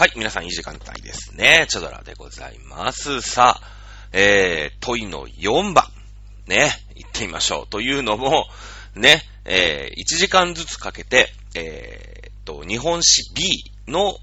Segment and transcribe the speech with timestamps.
[0.00, 1.66] はい、皆さんいい時間帯ですね。
[1.68, 3.20] チャドラでございます。
[3.20, 3.62] さあ、
[4.14, 5.84] えー、問いの4番。
[6.46, 7.66] ね、行ってみましょう。
[7.66, 8.46] というのも、
[8.94, 14.14] ね、えー、1時間ずつかけて、えー、と、日本史 B の、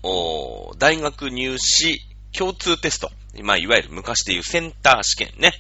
[0.80, 2.02] 大学入試
[2.36, 3.12] 共通テスト。
[3.44, 5.52] まあ、いわゆる昔でいうセンター試験ね。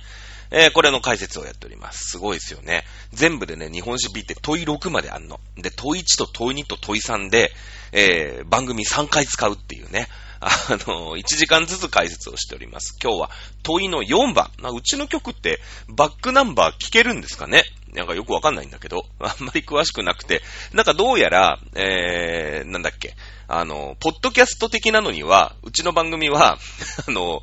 [0.51, 2.11] えーこれの解説をやっております。
[2.11, 2.83] すごいですよね。
[3.13, 5.39] 全部でね、日本史 B って問い6まであんの。
[5.57, 7.51] で、問い1と問い2と問い3で、
[7.91, 10.07] えー番組3回使うっていうね。
[10.39, 10.49] あ
[10.87, 12.97] の、1時間ずつ解説をしております。
[13.01, 13.29] 今日は
[13.63, 14.51] 問いの4番。
[14.59, 17.63] まあうちの曲ってバックナンバー聞けるんですかね？
[17.93, 20.41] なんかよくわかんないんだけど、あんまり詳しくなくて、
[20.73, 23.15] なんかどうやら、えー、なんだっけ、
[23.47, 26.59] あの、ポッドキャスト的なのには、うちの番組は、
[27.07, 27.41] あの、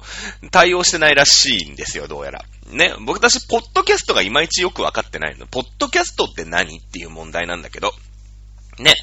[0.50, 2.44] 対応してないらしいんですよ、どうやら。
[2.68, 5.46] ね、僕たち、ポッドキャストがいまいちよくわかってないの。
[5.46, 7.94] ポッドキャストって何っていう問題なんだけど、
[8.78, 8.94] ね、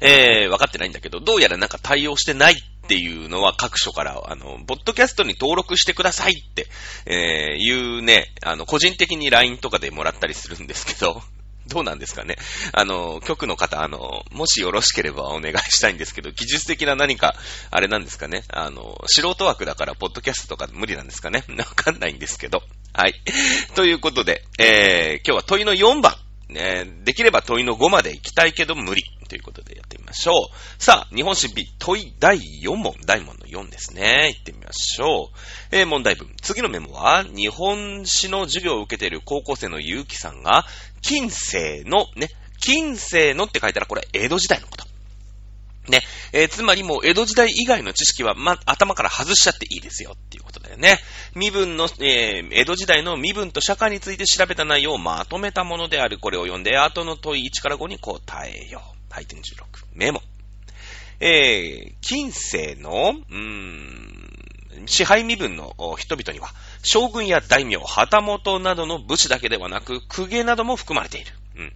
[0.00, 6.68] えー、分かってないんだけど、どうやらなんか対応してないっていうのは各所から、あの、ポッドキャストに登録してくださいって、
[7.04, 11.20] えー、いうね、あの、個人的に LINE とかでもらったりするんですけど、
[11.66, 12.36] どうなんですかね。
[12.72, 17.34] あの、局の方、あの、もしよろしければお願いしたいんですけど、技術的な何か、
[17.72, 18.44] あれなんですかね。
[18.50, 21.42] あの、素人枠だから、ポッドキャストとか無理なんですかね。
[21.58, 22.62] わかんないんですけど。
[22.92, 23.20] はい。
[23.74, 26.14] ということで、えー、今日は問いの4番。
[26.48, 29.02] ね、できれば問いの5まで行きたいけど無理。
[29.28, 30.82] ということでやってみましょう。
[30.82, 32.94] さあ、日本史 B 問い第4問。
[33.04, 34.28] 第4問の4ですね。
[34.28, 35.36] 行ってみましょう。
[35.72, 36.28] えー問題文。
[36.40, 40.64] 次のメモは、日本史の授業を受けている高校生の結城さんが、
[41.02, 42.28] 近世の、ね、
[42.60, 44.85] 近世のって書いたらこれ江戸時代のこと。
[45.88, 46.02] ね。
[46.32, 50.98] えーつまりもう江戸時代以外の知識は、ま、頭から外しちゃっていいですよっていうことだよね。
[51.34, 56.18] 身分の、えー江戸時代の身分と社会について調べた内容をまとめたものである。
[56.18, 59.14] これを読んで、後の問い1から5に答えよう。
[59.14, 59.42] はい、点16。
[59.94, 60.22] メモ。
[61.20, 66.50] えー、近世の、うーん、支配身分の人々には、
[66.82, 71.32] 将軍や大名、旗本などの武士だけではなく、公家なども含まれている。
[71.56, 71.72] うん。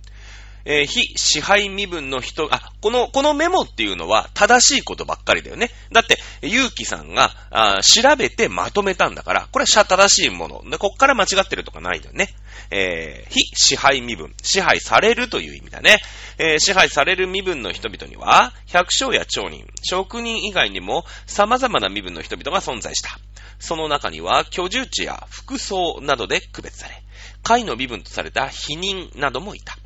[0.65, 5.71] えー非支配身分の人、あ、この、このメモっていうのは正しいことばっかりだよね。
[5.93, 10.63] だって、ゆうきさんがあ調べてまとめたんだから、これは正しいもの。
[10.69, 12.29] で、こっから間違ってるとかないんだよね。
[12.71, 15.99] えー非支配身分、支配されるという意味だね。
[16.39, 23.19] えー支配される身分の人々には、百姓や町人、職人以外にも様々な身分の人々が存在した。
[23.59, 27.03] その中には、居住地や服装などで区別され、
[27.43, 29.77] 会の身分とされた否人などもいた。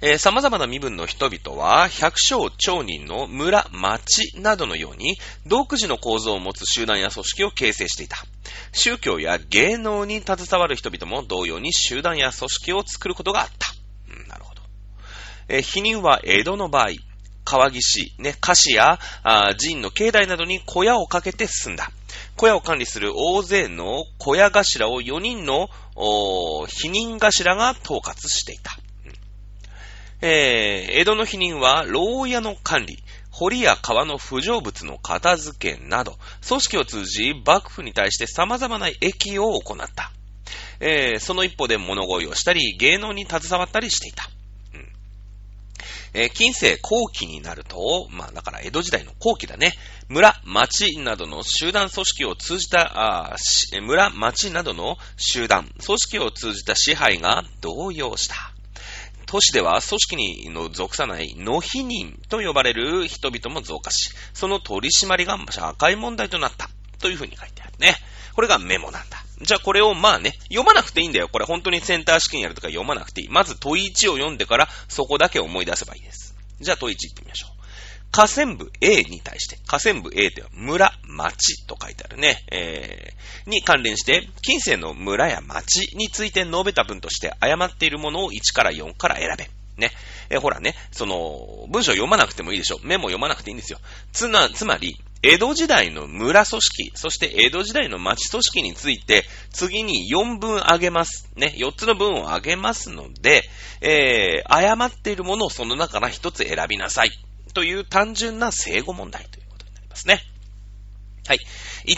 [0.00, 8.16] えー様々な身分の人々は、百姓、町人の村、町などのように、独自の構造を持つ集団や組織を形成していた。
[8.72, 13.74] 宗教や芸能に携わる人々も同様に集団や組織を作ることがあった。
[14.14, 14.62] うん、なるほど。
[15.48, 16.90] えー否認は江戸の場合、
[17.42, 21.90] 川岸、ね、菓子やあー寺院の境内などに小屋をかけて住んだ。
[22.36, 28.78] 小屋を管理する大勢の小屋頭を4人のお否認頭が統括していた。
[30.20, 32.98] えー江戸の否認は、牢屋の管理、
[33.30, 40.10] 堀や川の不浄物の片付けなど、組織を通じ、幕府に対して様々な益を行った。
[40.80, 44.28] えーその一方で物乞いをしたり、芸能に携わったりしていた。
[44.74, 44.88] うん
[46.14, 49.74] え近世後期になると、まあだから江戸時代の後期だね。
[50.08, 53.36] 村、町などの集団組織を通じた、あ
[53.82, 58.57] 村、町などの集団、組織を通じた支配が動揺した。
[59.28, 66.70] 都市では組織にの属さないの否認と呼ばれる人々も増加し、その取り締まりが社会問題となった。
[66.98, 67.94] というふうに書いてあるね。
[68.34, 69.22] これがメモなんだ。
[69.42, 71.28] じゃあこれをまあね、読まなくていいんだよ。
[71.28, 73.28] これ本当にセンター試験やるとか読まなくていい。
[73.28, 76.34] まず問い1を読んでからそこだけ思い出せばいいです。
[76.60, 77.57] じゃあ問い1行ってみましょう。
[78.10, 82.44] 河川部 A に対して、河川部 A では村、町と書いてあるね。
[82.50, 89.48] えー、に関連して、近世の村や町について述べた文として誤っているものを1から4から選べ。
[89.76, 89.92] ね。
[90.30, 92.80] えーほらね、その、文章読まなくてもいいでしょ。
[92.82, 93.78] メモ読まなくていいんですよ。
[94.12, 101.28] つな、つまり、江戸時代の村組織、そして江戸時代の町組織について、次に4文あげます。
[101.34, 103.42] ね、4つの文をあげますので、
[103.80, 107.10] えー、誤っているものをその中から1つ選びなさい。
[107.48, 110.20] という単純な正語問題ということになりますね。
[111.26, 111.38] はい。
[111.86, 111.96] 1、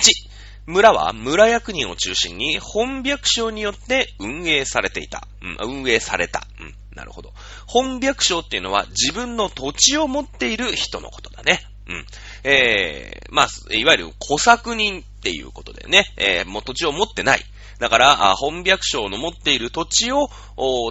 [0.67, 5.26] 村は村役人を中心に本百姓によって運営されていた。
[5.43, 6.47] うん、運営された。
[6.61, 7.32] うん、なるほど。
[7.67, 11.61] 本百姓っていうのは自分の土地を持っている人のことだね。
[11.88, 12.06] うん。
[12.44, 17.41] えー、まあ、いわゆる小作人っていうことでね、えー、もう土地を持ってない。
[17.79, 20.29] だから、本百姓の持っている土地を、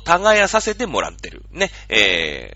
[0.03, 1.43] 耕させてもらってる。
[1.51, 2.51] ね、え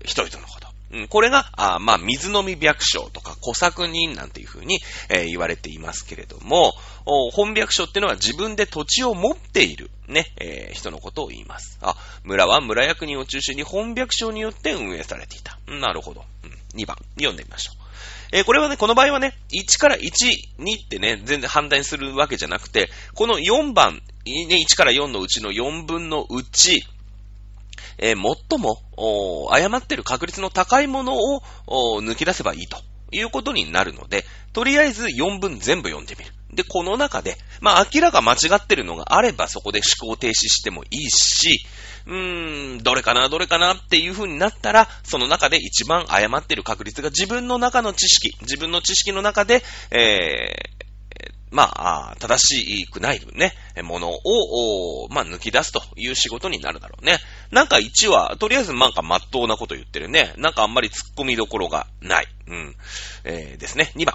[0.00, 0.61] ー、人々のこと。
[0.92, 6.72] うん、これが、あまあ、水飲み白書とか小作人なんていう風に、えー、言われていますけれども、
[7.32, 11.78] 本白書っていうのは自分で土地を持っている、ね、えー、人のことを言います。
[11.80, 15.58] あ、村は村役人を中心に本白書によって運営されていた。
[15.66, 16.24] なるほど。
[16.44, 17.82] うん、2番、読んでみましょう。
[18.32, 20.10] えー、これはね、この場合はね、1から1、
[20.58, 26.84] 2ってね、全然判断するわけじゃなくて、この4番、ね、1から4のうちの4分のうち、
[28.02, 28.82] えー、最も、
[29.50, 31.40] 誤ってる確率の高いものを
[32.00, 32.76] 抜き出せばいいと
[33.12, 36.32] いうことになるので、とりあえず4分全部読んでみる。
[36.52, 41.64] で、この中で、まあ明らか間違ってるのがあればそこで思考停止してもいいし、
[42.06, 49.62] うーん、どれかな、どれかなっていう風になったら、その中で一番誤ってる確率が自分の中の知識、自分の知識の中で、
[49.92, 50.52] え、
[51.52, 51.70] ま
[52.12, 53.52] あ、正しくないね、
[53.82, 57.18] ものを、まあ、抜き出すという仕事になるだろうね。
[57.50, 60.32] なんか1は、とりあえずなんか真っ当なこと言ってるね。
[60.38, 62.26] なんかあんまり突っ込みどころがない。
[62.48, 62.76] うん。
[63.24, 63.92] えー、ですね。
[63.96, 64.14] 2番。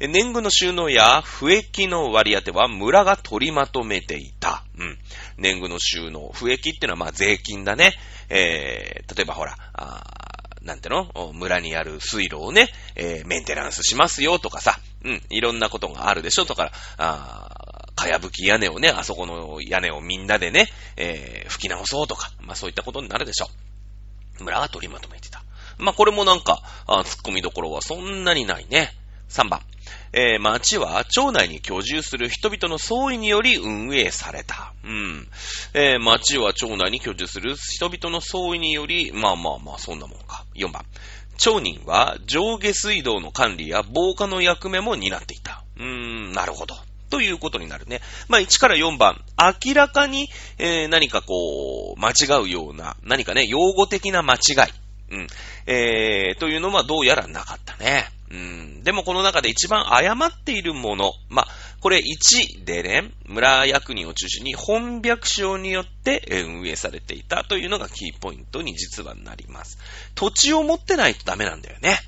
[0.00, 4.64] 年貢の収納や不益の割り当ては村が取りまとめていた。
[4.78, 4.98] うん。
[5.36, 6.30] 年貢の収納。
[6.34, 7.92] 不益っていうのはまあ税金だね。
[8.30, 10.19] えー、例えばほら、あ
[10.62, 11.10] なんての？
[11.32, 14.78] 村にある水路をね、えー、メンテナンスしますよとかさ。
[15.04, 15.22] うん。
[15.30, 16.44] いろんなことがあるでしょ。
[16.44, 22.30] とか、あかやぶき屋根をね、あそこの屋根をみんなでね、えー、吹き直そうとか。
[22.40, 23.46] まあそういったことになるでしょ。
[24.40, 25.42] 村が取りまとめてた。
[25.78, 28.92] まあこれもなんか、あ突っ込みどころはそんなにないね。
[29.30, 29.60] 3番。
[30.12, 34.72] えー、町は町内に居住する人々の総意により運営された。
[34.84, 35.28] うん。
[35.72, 40.44] えー、町は町内に居住する人々の総意により、まあまあまあ、そんなもんか。
[40.56, 40.84] 4番。
[41.38, 45.62] 町人は上下水道の管理や防火の役目も担っていた。
[45.78, 46.76] うーん、なるほど。
[47.08, 48.00] ということになるね。
[48.28, 49.22] まあ、1から4番、
[49.64, 50.28] 明らかに、
[50.58, 54.38] えー、何かこう、間違うような、何かね、用語的な間違
[54.68, 54.72] い。
[55.12, 55.26] うん。
[55.66, 58.08] えー、というのはどうやらなかったね。
[58.30, 58.82] うん。
[58.84, 61.12] でもこの中で一番誤っているもの。
[61.28, 61.48] まあ、
[61.80, 69.78] これ1でね、村役人を中心に本白省によって運営されていたというのがキーポイントに実はなります。
[70.14, 71.98] 土地を持ってないとダメなんだよね。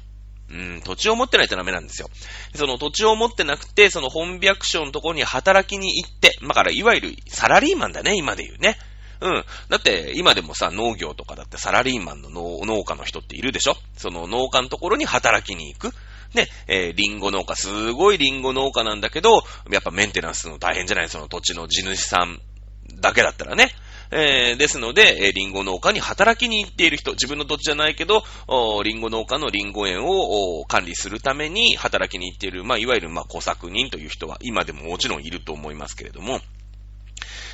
[0.51, 2.09] うん、土地を持ってないとダメなんですよ。
[2.55, 8.77] その土地を持ってなくて、その本白省のところに働きに行って、まあ、からいわゆるサラリーマンだね、今で言うね。
[9.23, 9.45] うん。
[9.71, 13.77] だって、今でもさ、農業とかだってサラリーマンの農家の人っているでしょ？
[13.97, 15.95] その農家のところに働きに行く。
[16.35, 21.09] ね、えー、リンゴ農家、すごいリンゴ農家なんだけど、やっぱメンテナンスの大変じゃない？
[21.09, 22.41] その土地の地主さん
[23.01, 23.71] だけだったらね。
[24.15, 36.41] えー、ですので、えー、リンゴ農家に働きに行っている人、自分の土地じゃないけど、おリンゴ農家のリンゴ園を管理するために働きに行っている、まあ、いわゆる、まあ、小作人という人は今でももちろんいると思いますけれども、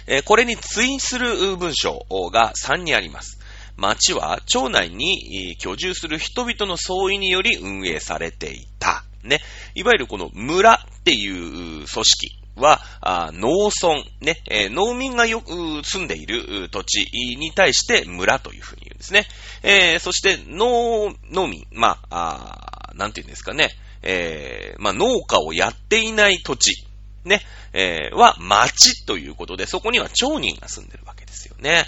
[0.08, 3.38] えー、これにツインする文章が3にあります。
[3.78, 9.04] 町は町内に居住する人々の総意により運営されていた。
[9.22, 9.40] ね。
[9.74, 12.06] いわゆるこの村っていう組織
[12.56, 12.80] は、
[13.34, 15.52] 農村、ね、えー、農民がよく
[15.84, 17.04] 住んでいる土地
[17.36, 19.26] に対して村というふうに言うんですね。
[19.62, 23.70] えー、そして農、農民、まあ、あなんて言うんですかね、
[24.02, 26.84] えー、まあ、農家をやっていない土地、
[27.24, 27.42] ね、
[27.72, 31.84] えー、は町ということで、そこには町人が住んでるわけですよね。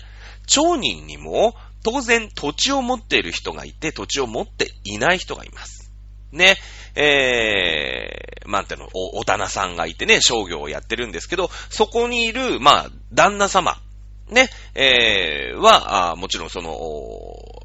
[0.47, 5.91] 町人にも当然土地を持っている人がいて、土地を持っていない人がいます。
[6.33, 6.57] ね、
[6.95, 13.81] えー、なんていうの、お、お棚さんがいてね、商業をやってるんですけど、そこにいる、まあ、旦那様、
[14.29, 16.79] ね、えー、は、あもちろんその、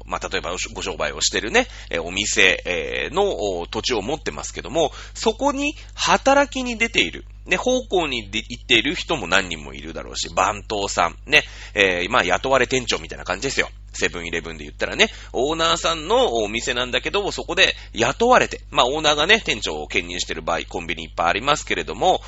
[0.04, 7.24] まあ、例えばご商売をしてるね、えお店、え、の土地を持ってますけども、そこに働きに出ている。
[7.44, 13.68] ね、方向に行っている人も何人もいるだろうし、番頭さん、ね、えー、まあ、雇われ店長みたいな感じですよ。
[13.96, 22.22] セブンイレブンで言ったらね、オーナーさんのお店なんだけど、そこで雇われて、まあオーナーがね、店長を兼任してる場合、コンビニいっぱいありますけれども、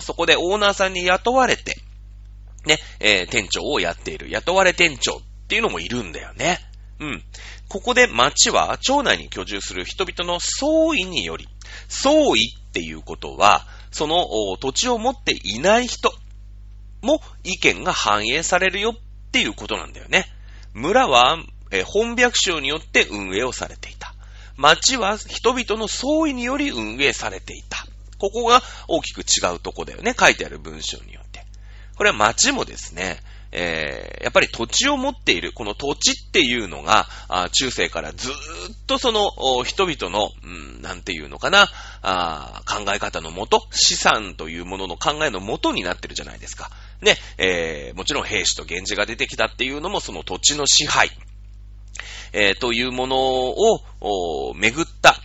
[0.00, 1.76] そこでオーナーさんに雇われて、
[2.66, 6.58] ね、えー、店長をやっている、雇われ店長っていうのもいるんだよね。
[7.00, 7.22] うん。
[7.68, 11.48] ここで町は町内に居住する人々の総意により、
[11.88, 14.26] 総意っていうことは、その
[14.60, 16.12] 土地を持っていない人
[17.02, 20.26] も意見が反映されるよっていうことなんだよね。
[20.74, 21.38] 村は、
[21.70, 24.14] え本白省によって運営をされていた。
[24.56, 27.86] 町は人々の総意により運営されていた。
[28.18, 30.14] ここが大きく違うとこだよね。
[30.18, 31.44] 書いてある文章によって。
[31.96, 33.20] これは町もですね、
[33.52, 38.36] えー、やっぱり土地を持っている、この土地っていうのが、あ中世からずーっ
[38.86, 39.30] とその
[39.64, 40.46] 人々の、う
[40.78, 41.68] ん、なんていうのかな
[42.00, 46.70] あ、考え方のもと、資産というものの考えのもとになってるじゃないですか。
[47.02, 51.10] ね、えー、もちろん兵士と源氏が出てきたっていうのもその土地の支配。
[52.32, 55.20] えー、というものを、巡った、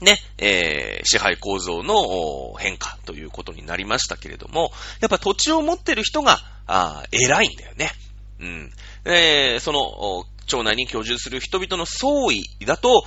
[0.00, 7.92] ね、えー、支配構造の変化ということになりましたけれども、やっぱ土地を持ってる人が、あ偉いんだよね。
[8.40, 8.72] うん。
[9.04, 13.04] えー、その、町内に居住する人々の総意だと、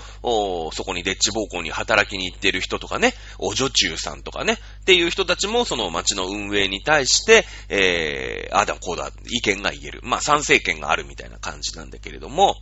[0.74, 10.02] そこにデッチ暴行に働きに行っている人とかね、お女中さんとかね、っていう人たちもその町の運営に対して、えー、ああだこうだ、意見が言える。
[10.04, 12.56] まあ賛成権があるみたいな感じなんだけれども、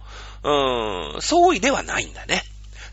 [0.43, 2.43] うーん、総意ではないんだね。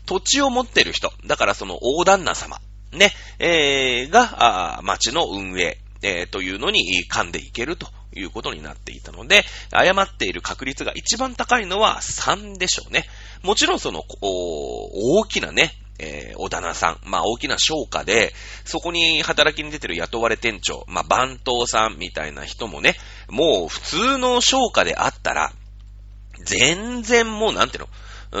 [0.05, 2.59] 土地を持ってる人、だからその大旦那様、
[2.91, 13.05] ね、えー、が、町の運営、えー、というのに噛んでいけるということになっていたので、誤っている確率が一番高いのは3でしょうね。
[13.43, 18.33] もちろんその、大きなね、えー、お棚さん、まあ大きな商家で、
[18.65, 22.95] そこに働きに出てる雇われ店長、まあ番頭さんみたいな人もね、
[23.29, 25.53] もう普通の商家であったら、
[26.43, 27.89] 全然もうなんていうの、
[28.31, 28.39] う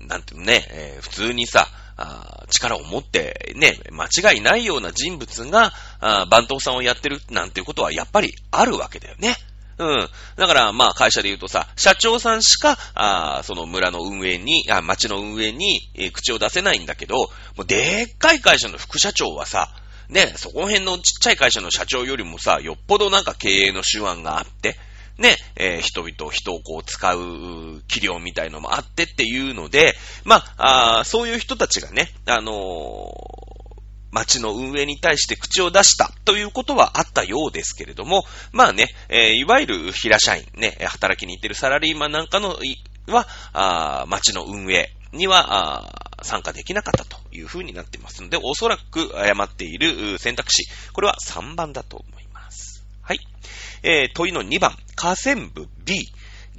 [0.00, 1.68] ーん、なんていうのね、えー、普通にさ、
[2.02, 9.36] あ力を持ってね、間違いないような人物が、あ番頭さんをやってるなんていうことはやっぱりあるわけだよね。
[9.78, 10.08] うん。
[10.36, 17.28] だから、まあ、会社で言うとさ、社長さんしか、あその村の運営に、あ町の運営に、えー、口を出せないんだけど、も
[17.58, 19.74] うでっかい会社の副社長はさ、
[20.08, 24.76] ね、そこら辺のちっちゃい会社の社長よりもさ、よっぽどなんか経営の手腕があって、
[25.18, 33.52] ね、えー、人々、人をこう使う器量みたいのもあってっていうので、まあ、あそういう人たちがね、あのー
[34.12, 42.58] 町の運営に対して口を出したということはあったようですけれども、まあね、えー、いわゆる平社員、ね、働きに行ってるサラリーマンなんかの、
[43.08, 52.31] は、あ町の運営には、あ参加できなかったというふうになっていますので、おそらく誤っている選択肢、これは3番だと思います。
[53.02, 53.20] はい。
[53.82, 56.08] えー、問いの2番、河川部 B。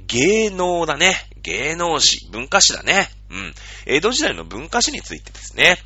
[0.06, 1.14] 芸能だね。
[1.42, 3.08] 芸能史、文化史だね。
[3.30, 3.54] うん。
[3.86, 5.78] 江戸時代の文化史についてですね。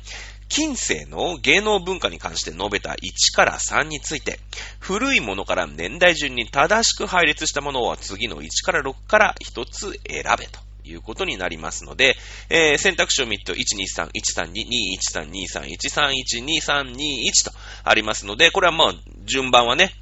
[0.49, 4.39] 近世の芸能文化に関して述べた1から3について、
[4.79, 10.59] 古いものから年代順に正しく配列したものは次の1から6から1つ選べと。
[10.85, 12.15] いうことになりますので、
[12.49, 14.65] えー、選択肢を見ると、123、132、
[15.13, 17.51] 213、23、131、2321と
[17.83, 19.93] ありますので、これはまあ、順番はね、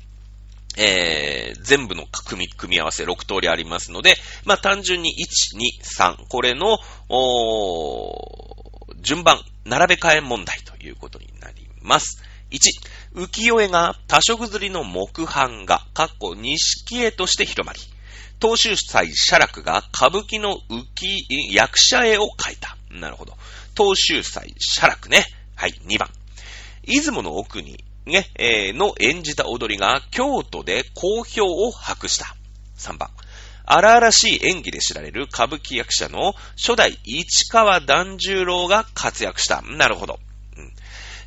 [0.78, 4.16] えー、全部の組み、合わせ6通りありますので、
[4.46, 6.78] まあ単純に1、2、3、これの、
[7.10, 12.24] お順番、並べ替え問題ということになります。
[12.52, 12.60] 1、
[13.16, 17.80] 浮世絵が多色釣りの木版画、かっこ錦絵として広まり、
[18.40, 22.78] 東州祭写楽が歌舞伎の浮き、役者絵を描いた。
[22.92, 23.34] なるほど。
[23.76, 25.26] 東州祭写楽ね。
[25.56, 26.10] はい、2番。
[26.84, 32.36] 出雲の奥にね、えー、の演じた踊りが京都で好評を博した。
[32.78, 33.10] 3番。
[33.66, 39.62] 荒々しい演技で知られる歌舞伎役者の初代市川團十郎が活躍した。
[39.62, 40.20] なるほど。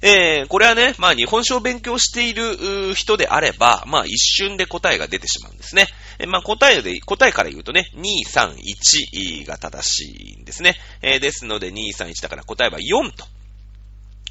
[0.02, 5.88] えー、これはね、まあ日本史を勉強している人であれば、まあ一瞬で答えが出てしまうんですね。
[6.18, 8.56] えまあ答えで、答えから言うとね、2、3、
[9.42, 10.76] 1が正しいんですね。
[11.02, 13.26] えー、ですので2、3、1だから答えは4と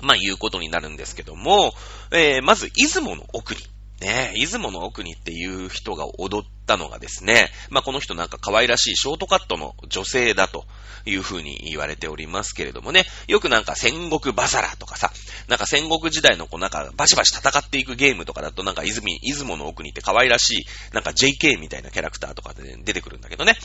[0.02, 1.74] まあ、いうことになるんですけども、
[2.12, 3.62] えー、まず、出雲の奥に、
[4.02, 10.66] ね、出雲の奥にっていう人が踊ったのがですね、まあ、この人なんか可愛らしいショートカットの女性だと
[11.06, 15.12] いうふうに言われておりますけれどもね、よくなんか戦国バザラとかさ、
[15.48, 23.56] なんか戦国時代のこうなんかバシバシ戦っていくゲームとかだとなんか泉、出雲の奥にって可愛らしい、なんか JK みたいなキャラクターとかで、出てくるんだけどね、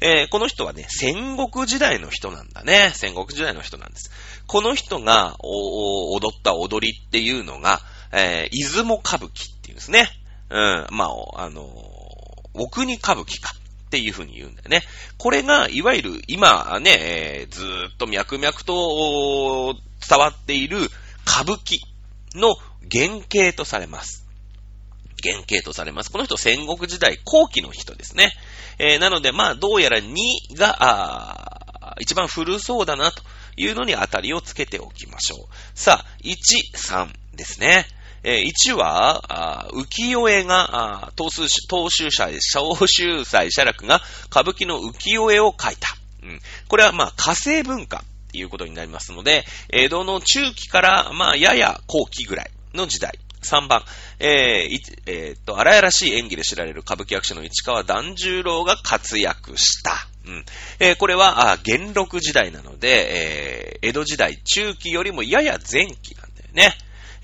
[0.00, 2.92] えー、この人はね、戦国時代の人なんだね。
[2.94, 4.10] 戦国時代の人なんです。
[4.46, 7.80] この人が踊った踊りっていうのが、
[8.12, 10.08] えー、出雲歌舞伎っていうんですね。
[10.48, 11.66] うん、まあ、あの、
[12.56, 13.52] 奥に歌舞伎か。
[13.86, 14.82] っていうふうに言うんだよね。
[15.16, 19.76] これが、いわゆる今ね、えー、ずっと脈々と
[20.08, 20.78] 伝わっている
[21.24, 21.78] 歌舞伎
[22.34, 22.56] の
[22.90, 24.26] 原型とされます。
[25.22, 26.10] 原型とされます。
[26.10, 28.32] この人戦国時代後期の人ですね。
[28.78, 33.22] えー、なので、まあ、どうやら2が、あ一番古そうだなと
[33.56, 35.78] いうのに当たりをつけておきましょう。
[35.78, 36.34] さあ、1、
[36.74, 37.86] 3ですね。
[38.26, 41.48] えー、1は、浮世絵が、東
[41.94, 45.96] 州祭、小州祭写楽が歌舞伎の浮世絵を描いた。
[46.24, 53.16] うん、これは、まあ、火星文化っていうことになりますので、江戸の中期から、まあ、やや後期ぐらいの時代。
[53.42, 53.84] 3番、
[54.18, 60.08] えー、えー、っと、荒々しい演技で知られる歌舞伎役者の市川團十郎が活躍した。
[60.26, 60.44] うん。
[60.80, 66.76] えー、これは、あ元禄時代なので、えー、江戸時代中期よりもやや前期なんだよね。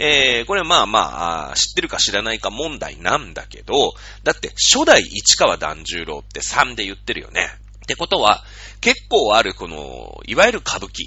[0.05, 3.95] えー、これまあまあ、知ってるか知らないか問題なんだけど、
[4.25, 7.47] だって初代市川團十郎って3で言ってるよね。
[7.85, 8.43] ってことは、
[8.81, 11.05] 結構あるこの、いわゆる歌舞伎。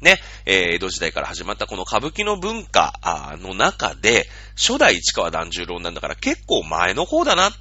[0.00, 2.92] ね、えー、江戸時代から始まったこの歌舞伎の文化
[3.40, 7.52] の中で、初代市川團十郎なんだから結構前の方だなっ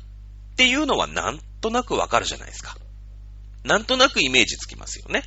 [0.55, 2.77] ていうのはなんとなくわかるじゃないですか。
[3.63, 5.23] なんとなくイメージつきますよね。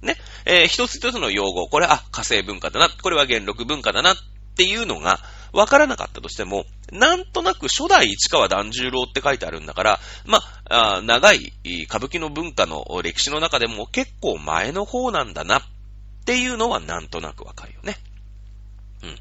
[0.00, 4.16] ね、えー、一つ一つの用語、これ、あ、火星文化だな、これは元禄文化だなっ
[4.52, 5.18] っていうのが
[5.52, 11.52] わからなかったとしても、なんとなく初代市川團十郎って書いてあるんだから、まあ、長い
[11.84, 15.62] 歌舞伎の文化の歴史の中でも結構前の方なんだなっ
[16.24, 17.96] ていうのはなんとなくわかるよね。
[19.02, 19.18] うん。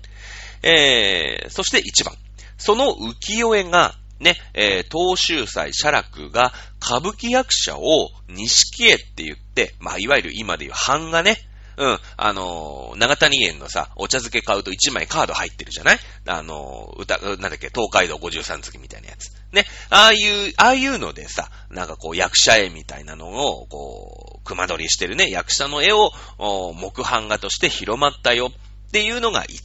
[0.64, 2.16] えー、そして1番。
[2.58, 11.38] その浮世絵が、ね、えー、東州祭写楽が歌舞伎役者を錦絵って言って、まあ、いわゆる今でいう版画ね、
[11.82, 16.00] うん、あのー、長谷園のさ、お茶漬け買うと1枚カード入ってるじゃない？
[16.28, 19.32] あのー、歌、なんだっけ、東海道53月みたいなやつ。
[19.52, 19.66] ね。
[19.90, 20.18] ああい
[20.50, 28.52] う、ああいうのでさ、なんかこう役者絵みたいなのを、こう、熊取りしてるね、役者の絵を、木版画として広まったよ
[28.88, 29.58] っていうのが1。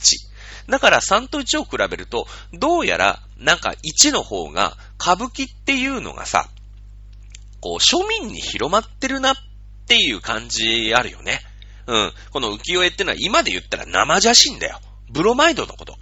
[0.71, 6.49] だから3と1を比べると、どうやら、なんか1の方が、歌舞伎っていうのがさ、
[7.61, 9.37] こう、庶民に広まってるなっ
[9.87, 11.41] ていう感じあるよね。
[11.87, 12.13] うん。
[12.31, 14.81] この浮世絵ってのは今で言ったら生写真だよ。
[15.11, 15.97] ブロマイドのこと。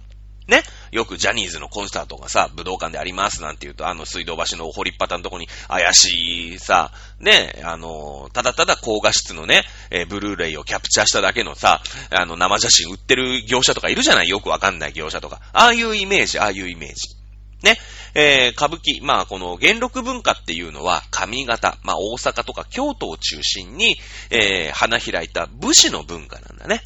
[0.47, 0.61] ね。
[0.91, 14.29] よくジャニーズのコンサートがさ、武道館でありますなんて言うと、あの水道橋の堀っ端のとこに怪しいさ、ね、あの、ただただ高画質のね、えー、ブルーレイをキャプチャーしただけのさ、あの生写真売ってる業者とかいるじゃない？
[14.29, 15.41] よくわかんない業者とか。
[15.51, 17.15] ああいうイメージ、ああいうイメージ。
[17.63, 17.77] ね。
[18.15, 23.97] えー、歌舞伎、まあこの元禄文化っていうのは上方、まあ大阪とか京都を中心に、
[24.31, 26.81] えー、花開いた武士の文化なんだね。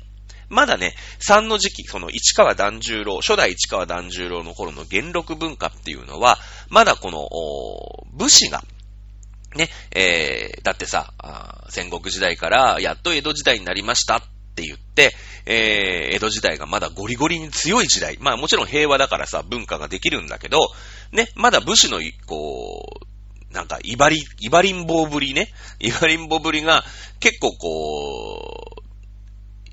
[0.49, 7.29] まだね、三の時期、その市川團十郎、初代市川團十郎の頃の元禄文化っていうのは、まだこの、
[8.17, 8.63] 武士が、
[9.55, 11.13] ね、えー、だってさ、
[11.69, 14.21] 戦国時代からやっと江戸時代になりましたっ
[14.51, 15.13] って言って、
[15.45, 18.17] えー、江戸時代がまだゴリゴリに強い時代。
[18.19, 20.59] まあもちろん平和だからさ、文化ができるんだけど、
[21.11, 25.51] ね、まだ武士の、こう、なんか、いばり、いばりんぼうぶりね。
[25.79, 26.83] いばりんぼうぶりが
[27.19, 28.83] 結構こう、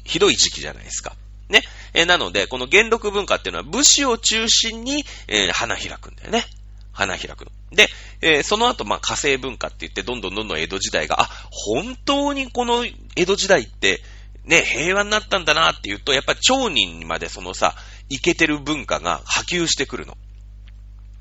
[0.05, 1.15] ひどい時期じゃないですか。
[1.49, 1.63] ね。
[1.93, 6.45] えー、なので、この元禄文化っていうのは武士を中心に、えー、花開くんだよね。
[6.93, 7.51] 花開くの。
[7.73, 7.89] で、
[8.23, 14.03] えー、その後、まあ、火星文化って言って、どんどんどんどん江戸時代が、あ、本当にこの江戸時代って、
[14.47, 17.75] ね、平和になったんだなっていうと、やっぱ町人にまでそのさ、
[18.09, 20.17] いけてる文化が波及してくるの。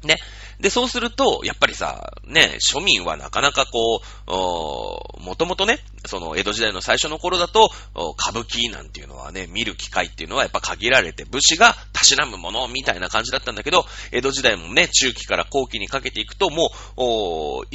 [0.03, 0.17] ね。
[0.59, 7.71] で、そうすると、やっぱりさ、ね、庶民はなかなかこう、もともとね、その江戸時代の最初の頃だと、
[8.17, 17.01] 歌舞伎なんていうのはね、見る機会っていうのはやっぱ限られて、武士がたしなむものみたいな感じだったんだけど、江戸時代もね、中期から後期にかけていくと、もう、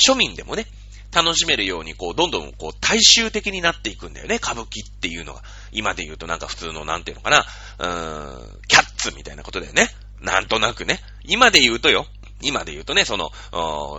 [0.01, 0.67] 庶民でもね、
[1.13, 5.43] 楽しめるように、こう、どんどん、こう、大衆的になっていくんだよね、歌舞伎っていうのが。
[5.73, 7.47] 今で言うとなんか普通の、なんていうのかな、
[7.79, 9.89] うーん、キャッツみたいなことだよね。
[10.21, 11.01] なんとなくね。
[11.25, 12.07] 今で言うとよ、
[12.43, 13.31] 今で言うとね、その、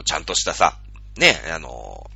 [0.06, 0.78] ちゃんとしたさ、
[1.17, 2.10] ね、あの、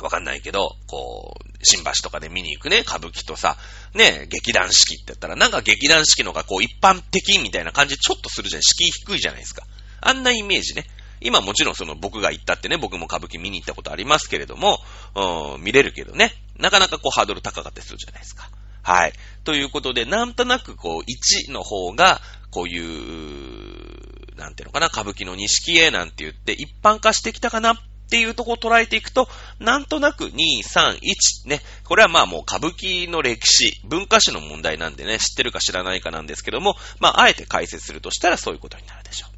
[0.00, 3.56] わかんないけど、こう、新橋とかで見に行くね、歌舞伎とさ、
[3.94, 8.62] ね、劇団四季って言ったら、なんか劇団四季のがこう一般的みたいな感じちょっとするじゃん。
[8.62, 9.64] 敷居低いじゃないですか。
[10.00, 10.86] あんなイメージね。
[11.24, 14.78] 今もちろんその僕が行ったってね、僕も歌舞伎見に行ったことありますけれども、
[15.16, 18.48] うん、見れるけどね、なかなかこうハードル高かったりするじゃないですか。
[18.82, 19.14] はい。
[19.44, 27.76] ということで、なんとなくこう、1の方が、こういう、なんていうのかな、歌舞伎の錦絵なんて言って一般化してきたかなっ
[28.10, 29.26] ていうとこを捉えていくと、
[29.58, 30.32] なんとなく2、
[30.62, 31.62] 3、1ね。
[31.84, 39.34] これはまあもう歌舞伎の歴史、文化史の問題なんでね、知ってるか知らないかなんですけども、まああえて解説するとしたらそういうことになるでしょう。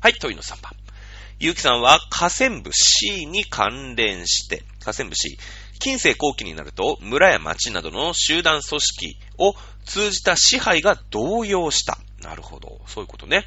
[0.00, 0.72] はい、問いの3番。
[1.40, 5.38] ゆうきさんは河川部 C に関連して、河川部 C、
[5.80, 11.98] 近世後期になると村や町などの集団組織を通じた支配が動揺した。
[12.22, 12.80] なるほど。
[12.86, 13.44] そういうことね。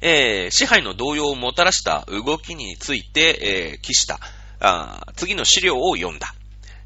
[0.00, 4.20] えー、支配の動揺をもたらした動きについて、えー、記した
[4.60, 6.34] あ次の資料を読んだ。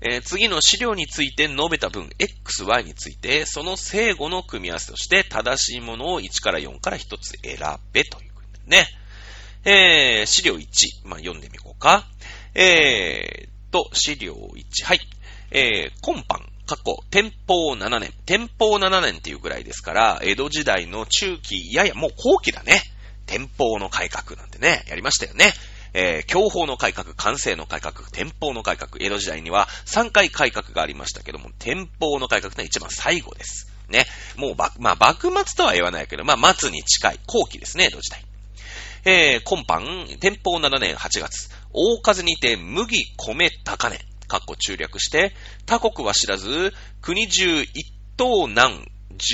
[0.00, 7.58] えー、次の資料について述べた分、X、Y について、その正誤の組み合わせとして、正しいものを1から4から1つ選
[7.92, 8.32] べという
[8.68, 8.88] ね。
[9.64, 10.66] えー、資料1、
[11.04, 12.06] まあ、読んでみこうか。
[12.54, 15.00] えー、と、資料1、はい。
[15.50, 18.12] えー、今般、過去、天保7年。
[18.26, 22.82] 天保7年っていうぐらいですから、江戸時代の中期、ややもう後期だね。
[23.26, 25.52] 天保の改革なんてね、やりましたよね。
[25.94, 33.70] えー、教法の改革、関西の改革、天保の改革、江戸時代には3回改革がありましたけども、天保の改革が一番最後です。
[33.88, 34.06] ね。
[34.36, 38.24] もう、まあ、幕末とは言わないけど、まあ、末に近い後期ですね、江戸時代。
[39.04, 45.34] えー、今般、天保7年8月、大風にて麦、米、高値、かっこ中略して、
[45.66, 48.86] 他国は知らず、国中一等難、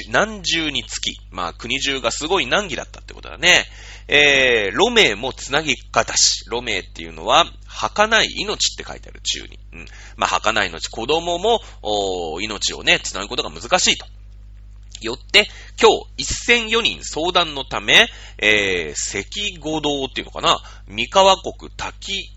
[0.09, 3.67] 何重につき、まあ国中がすごい難儀だったってことだね。
[4.09, 9.59] えー、路名もつなぎ方し、路名っていうのは、儚い命って書いてある中に。
[9.75, 9.87] うん。
[10.17, 14.07] まあ儚い命、子供も、お命をね、つなぐことが難しいと。
[15.07, 15.49] よって、
[15.81, 18.09] 今日、1004人相談のため、
[18.39, 20.59] えー、関五道っていうのかな？
[20.87, 22.31] 三河国滝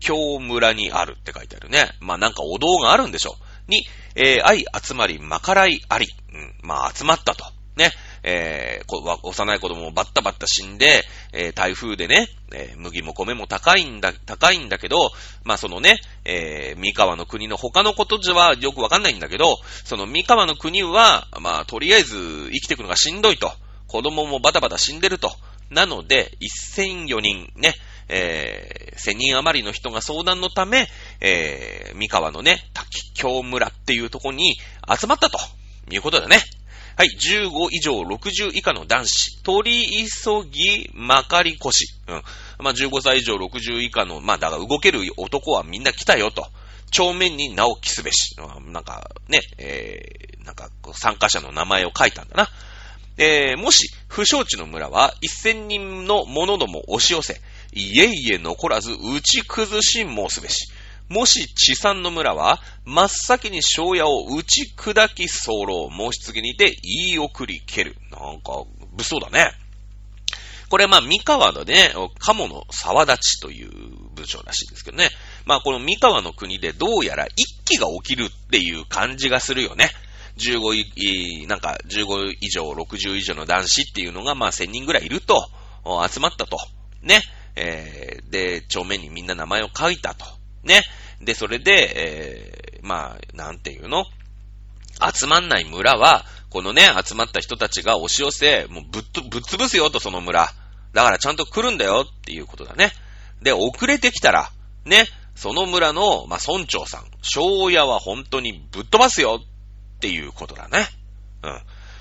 [0.00, 1.90] 京村にあるって書いてあるね。
[2.00, 3.36] まあなんかお堂があるんでしょ？
[3.68, 6.06] に、えー、愛集まり、まからいあり。
[6.32, 7.44] うん、まあ集まったと。
[7.76, 7.90] ね。
[8.28, 15.10] えー、幼い子供もバッタバッタ死んで、えー、台風でね、えー、麦も米も高いんだ、高いんだけど、
[15.44, 22.16] まあそのね、えー、三河の国の他のことじゃよくわかんないんだけど、その三河の国は、まあとりあえず
[22.50, 23.52] 生きていくのがしんどいと。
[23.86, 25.30] 子供もバタバタ死んでると。
[25.70, 26.32] なので、
[26.76, 27.74] 1004人ね、
[28.08, 30.88] えー、1000人余りの人が相談のため、
[31.20, 34.56] えー、三河のね、滝京村っていうとこに
[34.98, 35.38] 集まったと
[35.90, 36.40] いうことだね。
[36.96, 41.92] はい、15以上60以下の男子、取り急ぎまかり腰。
[42.08, 42.22] うん。
[42.58, 46.46] まあ、15歳以上60以下の、まあ、だから動ける男はみんな来たよと。
[46.90, 48.34] 正面に名を着すべし。
[48.72, 52.48] なんか、ね、えー、なんか、参加者の名前を書いたんだな。
[53.18, 60.70] えー、もし、不承知の村は1000人の者ども押し寄せ、家々残らず打ち崩し申すべし。
[61.08, 67.96] もし地産の村は、真っ先に庄屋を打ち砕き候、申し継ぎにて言い送り蹴る。
[68.10, 69.52] なんか、物騒だね。
[70.68, 73.70] これまあ、三河のね、鴨の沢立ちという
[74.16, 75.10] 文章らしいですけどね。
[75.44, 79.90] まあ、この三河の国でどうやら一気が起きるっていう感じがするよね。
[80.38, 85.48] 15、なんか15以上、60以上の男子っていうのがまあ1000人ぐらいいると、
[86.10, 86.58] 集まったと。
[87.02, 87.20] ね。
[87.54, 90.26] えー、で、帳面にみんな名前を書いたと。
[90.66, 90.82] ね。
[91.20, 91.92] で、それで、
[92.76, 94.04] えー、まあ、なんていうの？
[95.14, 100.48] 集まんない村は、このね、集まった人たちが押し寄せ、もうぶっと、ぶっ潰すよと、その村。
[100.92, 102.92] だからちゃんと来るんだよっていうことだね。
[103.42, 104.50] で、遅れてきたら、
[104.84, 110.86] ね、その村の、まあ、村長さん、庄屋は本当にぶっ飛ばすよっていうことだね。
[111.42, 111.50] うん。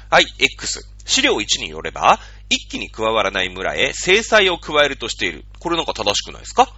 [0.10, 0.88] はい、X。
[1.04, 5.44] 資料1によれば、一気に加わらない村へ制裁を加えるとしている。
[5.60, 6.70] これなんか正しくないですか？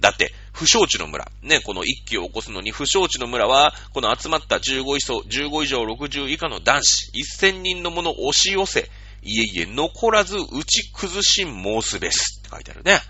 [0.00, 1.30] だって、不承知の村。
[1.42, 7.10] ね、この一揆を起こすのに不承知の村は、この集まった15以上、15以上60以下の男子、
[7.40, 8.90] 1000人の者を押し寄せ、
[9.22, 12.38] 家々残らず打ち崩し申すべし。
[12.40, 13.00] って書いてあるね。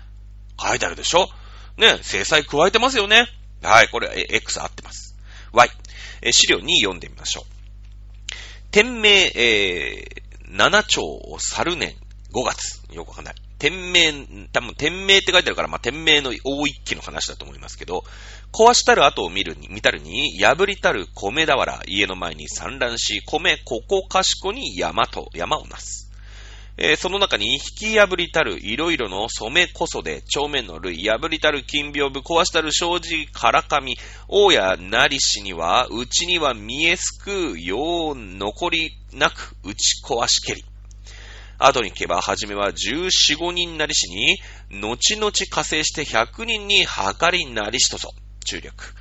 [0.59, 1.27] 書いてあるでしょ？
[1.77, 3.27] ね、制裁加えてますよね。
[3.61, 5.15] はい、これ、X 合ってます。
[5.51, 5.69] Y。
[6.21, 7.43] え資料2読んでみましょう。
[8.71, 11.01] 天命、えー、7兆
[11.39, 11.95] 猿年
[12.33, 12.81] 5月。
[12.93, 13.35] よくわかんない。
[13.63, 18.03] 天命、多分天命って書いてあるから、まあ、天命の大一揆の話だと思いますけど、
[18.51, 26.11] 壊したる後を見るに、見たるに、破りたる米俵、家の前に産卵し、米、ここかしこに山と、山をなす。
[26.75, 27.59] えー、その中に、引
[27.93, 33.95] き破りたるいろいろの染めこそで、帳面の類、破りたる金屏風、壊したる障子、からかみ、
[34.27, 40.65] 王やなりしには、うちには見えすく、よう残りなく、打ち壊しけり。
[41.65, 44.37] 後に行けば、はじめは14、5人なりしに、
[44.69, 48.09] 後々加勢して100人に計りなりしとぞ。
[48.45, 48.95] 中略。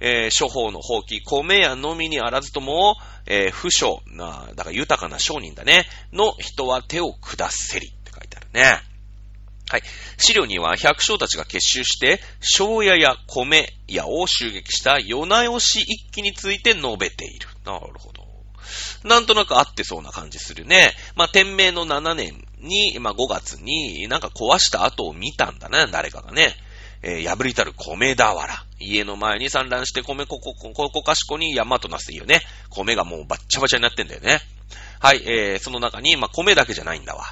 [0.00, 2.96] えー、処方の放棄、米やのみにあらずとも、
[3.26, 8.82] えー、不詳な、だから豊かな商人だね、の人は手を下せりって書いてあるね。
[9.70, 9.82] はい。
[10.18, 17.48] 資料には百姓たちが結集して、庄屋や米屋を襲撃した夜なよし一揆について述べている。
[17.64, 18.23] なるほど。
[19.04, 20.92] なんとなく合ってそうな感じするね。
[21.16, 26.54] まあ、天明の7年に、まあ、5月になんか壊した後を見たんだね、誰かがね。
[27.02, 28.48] えー、破りたる米俵。
[28.80, 32.40] 家の前に産卵して米ここ、ここ、こかしこに山となすいいよね。
[32.70, 34.40] 米がもうバッチャバチャになってんだよね。
[35.00, 37.24] はい、えー、その中に、まあ、米だけじゃないんだわ。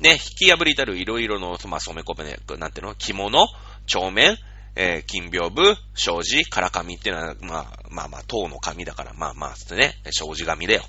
[0.00, 2.94] ね、引き破りたるいろいろの、まあ、染め米、なんていうの？
[2.94, 3.48] 着物、
[3.86, 4.38] 帳面、
[4.76, 10.82] えー、金屏風、障子、から紙っていうのは、まあ、まあまあ、塔の紙だから、まあまあ、つってね、障子紙だよ。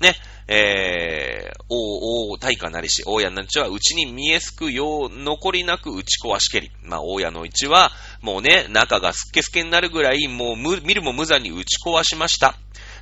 [0.00, 0.14] ね、
[0.46, 6.70] えー、王、王、大化なりし、大家なりちは、うちに見えすくよう、残りなく打ち壊しけり。
[6.82, 12.56] まあ、大家のうちは、もうね、中がすっけすけになるぐらい、もう、見るも無残に打ち壊しました。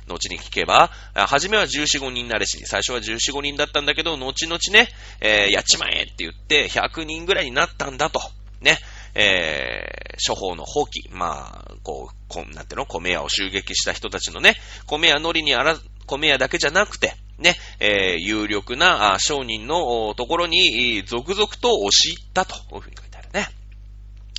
[0.07, 8.19] 後に聞けば、はじめは14、5人なれし、最初は14、5人だったんだけど、後々ね、えー、やっちまえって言って、100人ぐらいになったんだと。
[8.61, 8.79] ね。
[9.19, 11.09] えー、処方の放棄。
[11.11, 12.85] まあ、こう、こなんていうの？
[12.85, 15.75] 米屋を襲撃した人たちのね、米屋のりにあら、
[16.05, 23.47] 米屋だけじゃなくて、ね、えー、有力な商人のところに続々と押し入ったというふうに書いてあるね。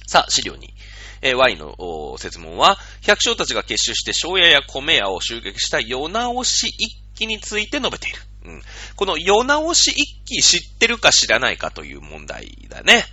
[0.06, 0.72] さあ、資料に。
[1.20, 8.18] えー、Y の説問は、百姓たちが結集して庄屋や米屋を襲撃した世直し一揆について述べている。
[8.44, 8.62] うん、
[8.94, 13.04] この世直し一揆知ってるか知らないかという問題だね。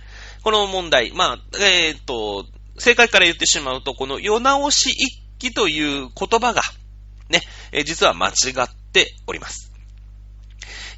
[0.46, 2.46] この問題、まあ、えっ、と、
[2.78, 6.62] 正解から言ってしまうと、この世直し一揆という言葉が、
[7.28, 7.40] ね、
[7.72, 8.30] えー、実は間違
[8.62, 9.72] っております。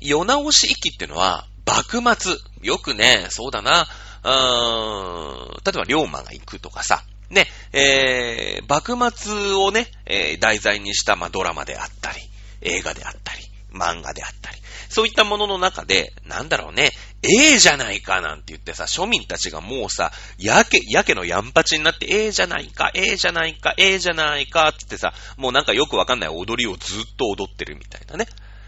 [0.03, 2.37] 世直し一揆っていうのは、幕末。
[2.61, 3.87] よくね、そうだな、
[4.23, 12.19] うーん、例えば龍馬が行くとかさ、ね、えー、幕末をね、えー、題材にした、まあ、ドラマであったり、
[12.61, 14.58] 映画であったり、漫画であったり、
[14.89, 16.91] そういったものの中で、なんだろうね、
[17.23, 28.27] ええじゃないかなんて言ってさ、庶民たちがもうさ、やけ、やけのやんぱちになって、ええじゃないか、ええじゃないか、ええじゃないか、ってってさ、もうなんかよくわかんない踊りをずっと踊ってるみたいなね。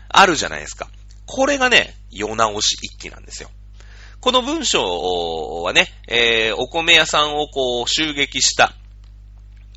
[0.08, 0.88] あるじゃないですか。
[1.26, 3.50] これがね、世直し一揆なんですよ。
[4.20, 8.74] この文章はね、えー、お米屋さんをこう襲撃した、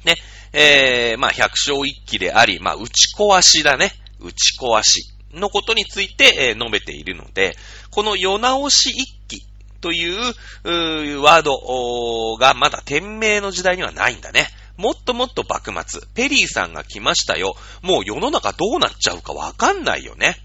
[0.04, 0.16] ね、
[0.52, 3.94] えー、まあ百姓一揆であり、まあ打ち壊しだね。
[4.20, 7.56] 打ち壊しのことについて、え、述べているので、
[7.92, 9.46] この世直し一揆
[9.82, 14.48] といううワードがまだ天命の時代にはないんだね。
[14.78, 17.56] もっともっと幕末、ペリーさんが来ましたよ。
[17.82, 20.38] もう世の中どうなっちゃうかわかんないよね。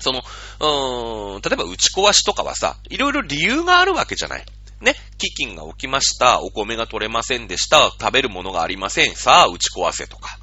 [0.00, 4.44] その、うーん、例えば打ち壊しとかはさ、いろいろ理由があるわけじゃない。
[4.80, 6.42] ね、飢饉が起きました。
[6.42, 7.92] お米が取れませんでした。
[7.98, 9.14] 食べるものがありません。
[9.14, 10.38] さあ、打ち壊せとか。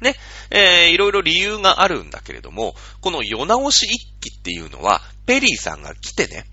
[0.00, 0.14] ね、
[0.50, 6.44] えー、いろいろ理由があるんだけれども、この世直し一揆っていうのは、ペリーさんが来てね、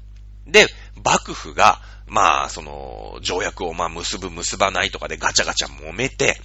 [0.45, 0.67] で、
[1.03, 6.39] 幕府が、まあ、その、条約をまあ結ぶ結ばないとかでガチャガチャ揉めて、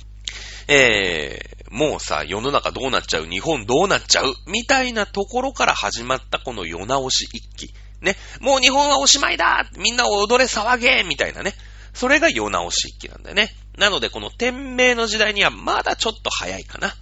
[0.68, 3.26] えー、もうさ、世の中どうなっちゃう？
[3.26, 4.34] 日本どうなっちゃう？
[4.46, 7.74] みたいなところから始まったこの世直し一揆。
[8.00, 8.16] ね。
[8.40, 11.54] もう日本はおしまいだみんな踊れ騒げみたいなね。
[11.94, 13.50] それが世直し一揆なんだよね。
[13.78, 16.94] なので、この天命の時代にはまだちょっと早いかな。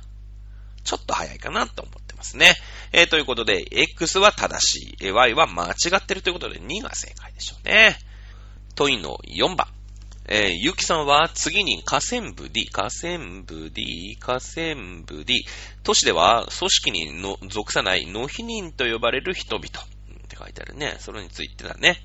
[0.84, 2.54] ちょっと早いかなと思ってますね。
[2.92, 7.96] えー、ということで、X は正しい、Y は間違ってるということで2が正解でしょうね。
[8.74, 9.66] 問いの4番。
[10.32, 15.44] えー、ゆきさんは次に河川部 D、河川部 D、河川部 D。
[15.82, 19.66] 都市では組織にの属さないの否人と呼ばれる人々。
[19.66, 19.68] っ
[20.28, 20.96] て書いてあるね。
[21.00, 21.96] それについてだね。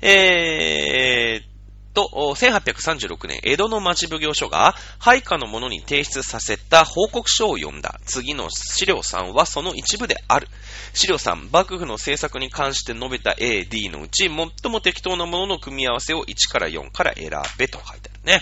[0.00, 1.49] えー、
[1.94, 8.00] と、1836年、江戸の町奉行所が、配下の者に提出させた報告書を読んだ。
[8.04, 10.48] 次の資料3はその一部である。
[10.94, 18.40] 資料3、幕府の政策に関して述べた A、D のうち、最も適当なものの組み合わせを1から4から選べと書いてあるね。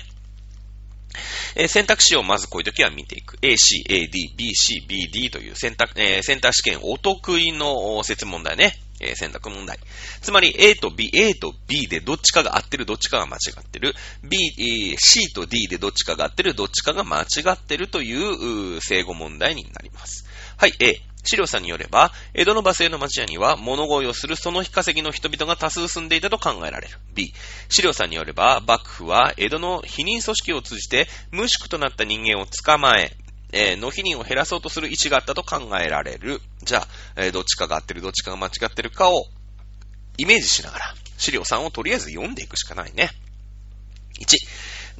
[1.56, 3.38] えー、選択肢をまずこういう時は見ていく。
[3.42, 8.74] A, C, A, D, B, C, B, D という選択、えー、センター試験お得意の説問題ね。
[9.00, 9.78] えー、選択問題。
[10.20, 13.94] つまり A と B、A と B でどっちかが合ってる、どっちかが間違ってる。
[14.22, 20.26] B、C と D でどっちかが合ってる、どっちかが間違ってるという、う正誤問題になります。
[20.56, 21.00] はい、A。
[21.24, 26.96] 資料さんによれば、江戸の馬製の町屋には物乞いをするその日稼ぎの人々が多数住んでいたと考えられる。
[27.14, 27.34] B、
[27.68, 33.14] 資料さんによれば、幕府は江戸の否認組織を通じて無宿となった人間を捕まえ、
[33.52, 36.40] えー、納否人を減らそうとする意思があったと考えられる。
[36.62, 39.26] じゃあ、えー、どっちかが合ってる、どっちかが間違ってるかを
[40.18, 43.10] イメージしながら、資料3をとりあえず読んでいくしかないね。
[44.20, 44.26] 1、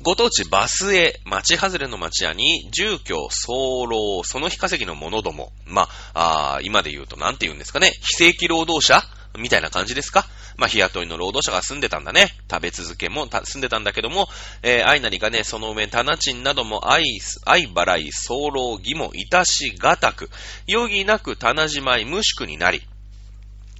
[0.02, 5.52] ご当地バスへ、町外れの町屋に、住居、総労、その日稼ぎの者ども。
[5.66, 7.92] まあ、あ今で言うと何て言うんですかね。
[8.00, 9.02] 非正規労働者
[9.36, 10.26] みたいな感じですか？
[10.56, 12.28] まあ、日雇いの労働者が住んでたんだね。
[12.50, 14.28] 食べ続けも住んでたんだけども、
[14.62, 17.04] えー、愛なりがね、その上、棚賃なども愛、
[17.44, 20.30] 愛払い、総労、義もいたしがたく、
[20.68, 22.82] 余儀なく棚じまい、無宿になり、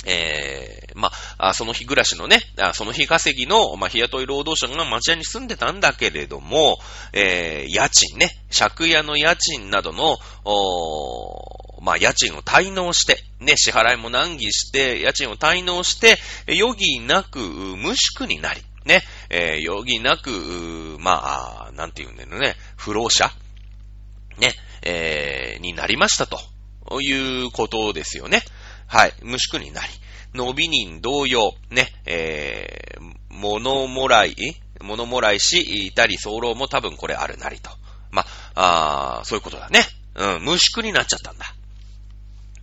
[0.04, 2.40] えー、まあ、その日暮らしのね、
[2.74, 6.78] その日稼ぎの、まあ、日雇い労働者が町屋に住んでたんだけれども、
[7.12, 16.18] えー、家賃ね、借家の家賃などの、おーまあ、家賃を滞納して、ね、支払いも難儀して、家賃を滞納して、
[16.61, 23.33] 余儀なく無宿になり、ね、えー、余儀なく、まあ、なんて言うんだよね、不老者、
[24.37, 28.42] ね、えー、になりましたということですよね。
[28.87, 29.88] はい、無宿になり、
[30.35, 34.37] 伸び人同様、ね、えー、物もらい、
[34.83, 37.70] 物もらいし、いたり、候も多分これあるなりと。
[38.11, 39.81] まあ、あそういうことだね。
[40.16, 41.55] うん、無宿になっちゃったんだ。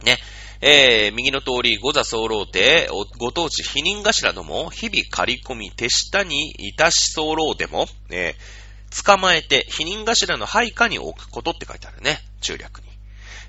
[0.03, 0.17] ね。
[0.61, 2.87] えー、右の通り、五座候亭、
[3.19, 12.19] ご当地否認頭ども、日々刈り込み手下にいたし候でも、えー、捕まえて、否認頭の配下に置くことって書いてあるね。
[12.41, 12.84] 中略。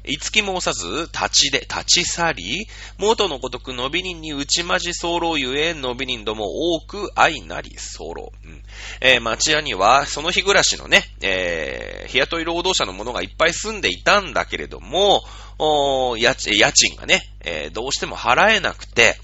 [0.06, 8.32] いつき申さず、立ちで、立ち去り、元のごとく伸び人に内まじ候ゆえ、伸び人ども多く愛なり候。
[8.44, 8.62] うん。
[9.00, 15.24] えー、町屋には、その日暮らしのね、えー、日雇い労働者の者がいっぱい住んでいたんだけれども、
[15.58, 19.18] お家賃がね、えー、どうしても払えなくて、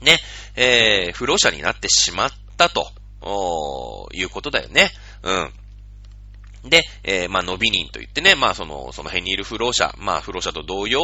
[0.00, 0.18] ね、
[0.54, 4.90] えー、不老者になってしまったと、おいうことだよね。
[5.22, 5.52] うん。
[6.68, 11.02] で、えー、まあ、伸び人と言ってね、まあ、その、その辺にいる不老者、まあ、不老者と同様、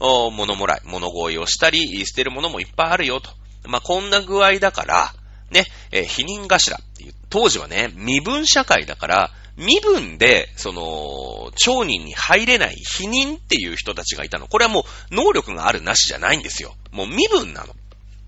[0.00, 3.30] 物もらい、物乞いをしたり、捨てるものもいっぱいあるよと。
[3.64, 5.12] まあ、こんな具合だから、
[5.50, 14.48] ね、えー、否認頭っていう、当時はね、身分社会だから、身分で、その、町人に入れない否認っていう人たちがいたの。
[14.48, 16.74] これはもう、能力があるなしじゃないんですよ。
[16.90, 17.74] もう身分なの。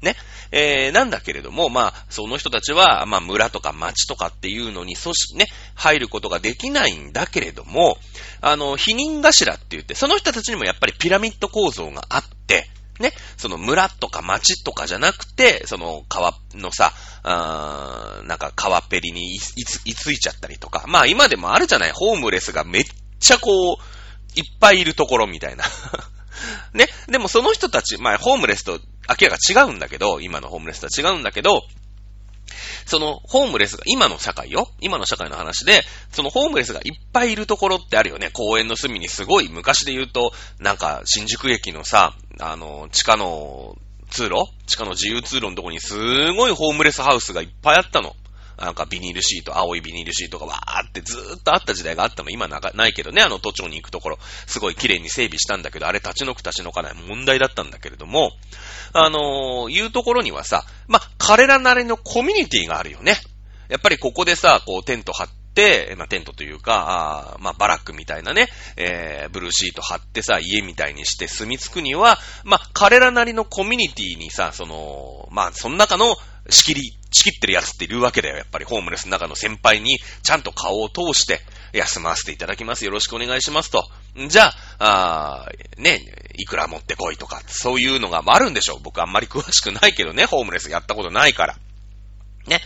[0.02, 0.16] ね。
[0.50, 7.98] えー、なんだけれども、まあ、その人たちは、まあ、村とか町とかっていうのに、そし、ね、入ることができないんだけれども、
[8.40, 12.68] あの、否認頭って言って、その人たちにもやっぱりピラミッド構造があって、
[13.00, 22.84] ね、その村とか町とかじゃなくて、その川のさ、あなんか川っぺりにいつ、いついちゃったりとか、まあ今でもあるじゃない、ホームレスがめっ
[23.20, 23.76] ちゃこう、
[24.34, 25.64] いっぱいいるところみたいな。
[26.74, 26.88] ね。
[27.08, 31.62] でもその人たち、まあホームレスと明らか違うんだけど、今のホームレスとは違うんだけど、
[32.86, 38.30] そのホームレスが、今の社会よ今の社会の話で、そのホームレスがいっぱいいるところってあるよね。
[38.32, 43.76] 公園の隅にすごい、昔で言うと、なんか、新宿駅のさ、あの、地下の
[44.10, 44.46] 通路？
[44.66, 48.16] 地下の自由通路のとこにすごいホームレスハウスがいっぱいあったの。
[48.58, 52.30] なんかビニールシート、青いビニールシートがわーってずーっとあった時代があったの。
[52.30, 58.32] 今なないけどね、あの都庁に行くところ、すごい綺麗に整備したんだけど、あれ立ち退く立ち退かない問題だったんだけれども、
[58.92, 63.16] あのー、いうところにはさ、ま彼らなりのコミュニティがあるよね。
[63.68, 76.16] やっぱりここでさ、こうテント張って、まあ、テントというか、あまあ、バラックみたいなね、えー、ブルーシート張ってさ、家みたいにして住み着くには、まあ、彼らなりのコミュニティにさ、その、まあ、その中の
[76.48, 78.36] 仕切り、仕切ってるやつっているわけだよ。
[78.36, 81.40] やっぱりホームレスの中の先輩にちゃんと顔を通して
[81.72, 82.84] 休ませていただきます。
[82.84, 83.84] よろしくお願いしますと。
[84.28, 86.00] じゃあ、あね、
[86.36, 88.80] いくら持ってこいとか、そういうのがあるんでしょう。
[88.82, 91.56] 僕あんまり詳しくないけどね、ホームレスやったことないから。
[92.46, 92.60] ね。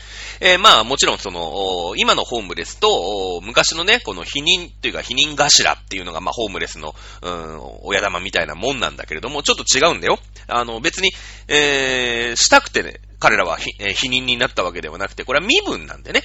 [0.45, 10.19] えー、まあもちろんその、今のホームレスと、昔のね、この否認というか否認頭っていうのが、まあホームレスの、うん、親玉みたいなもんなんだけれども、ちょっと違うんだよ。
[10.49, 11.13] あの、別に、
[11.47, 16.23] えー、したくてね、彼らは否認になったわけではなくて、これは身分なんでね。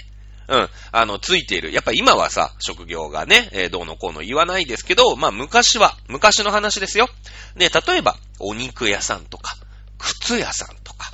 [0.47, 0.69] うん。
[0.91, 1.71] あの、ついている。
[1.71, 7.07] やっぱ今はさ、職業がね、えー、どうのこうの言わないですけど、まあ昔は、昔の話ですよ。
[7.55, 9.57] ね、例えば、お肉屋さんとか、
[9.99, 11.11] 靴屋さんとか。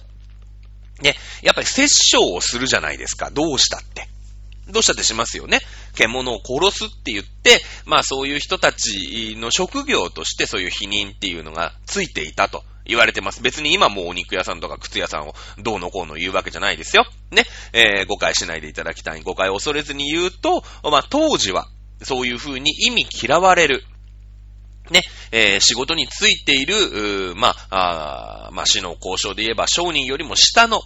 [1.03, 3.29] ね、やっぱり殺生をするじゃないですか。
[3.29, 4.07] どうしたって。
[4.69, 5.59] どうしたってしますよね。
[5.95, 12.63] 獣を殺すって言って、まあそういう人たちの職業としてそういう否認っていうのがついていたと。
[12.85, 13.41] 言われてます。
[13.41, 17.05] 別に今もうお肉屋さんとか靴屋さんをどうのこうの言うわけじゃないですよ。
[17.31, 17.45] ね。
[17.71, 19.21] えー、誤解しないでいただきたい。
[19.21, 21.67] 誤解を恐れずに言うと、まあ、当時は、
[22.01, 23.85] そういう風に意味嫌われる。
[24.89, 30.81] ね、えー、仕事についている、まあ、あまあ、死の交渉で言えば商人よりも下の、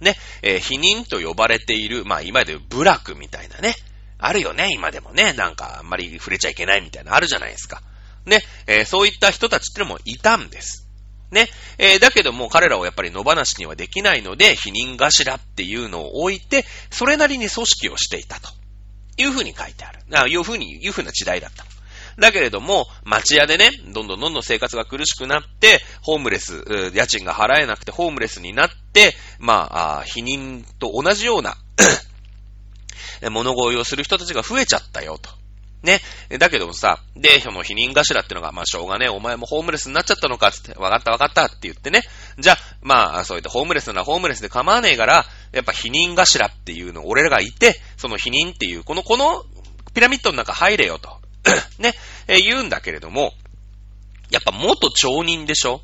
[0.00, 3.74] ね、えー、否認と呼ばれている、まあ、今で部落みたいなね。
[4.18, 5.32] あるよね、今でもね。
[5.32, 7.82] なんか、あんまり触れちゃいけないみたいなあるじゃないですか。
[8.26, 10.86] ね、えー、そういった人たちってのもいたんです。
[11.30, 11.48] ね。
[11.78, 18.50] えー、だけども彼らをやっぱり野放しにはできないので、否認頭っていうのを置いて、それなりに組織をしていたと。
[19.16, 20.00] いうふうに書いてある。
[20.12, 21.64] あいうふうに、いうふうな時代だった。
[22.20, 31.56] だけれども、町屋でね、どんどんどんどん生活が苦しくなって、ホームレス、家賃が払えなくてホームレスになって、まあ、あ否認と同じような
[33.30, 35.30] 物乞いをする人たちが増えちゃったよと。
[35.82, 36.00] ね。
[36.38, 42.02] だけどさ、で、その否認頭ってのが、まあ、しょうがねえ、お前もホームレスになっちゃったのか、つって、わかったわかったって言ってね。
[42.38, 49.44] じゃあ、まあ、そういったホームレスならホームレスで構わねえから、やっぱ否認頭っていうの、俺らがいて、その否認っていう、この、この、
[49.94, 51.20] ピラミッドの中入れよと。
[51.78, 51.94] ね、
[52.28, 53.32] え、言うんだけれども、
[54.30, 55.80] やっぱ元町人でしょ？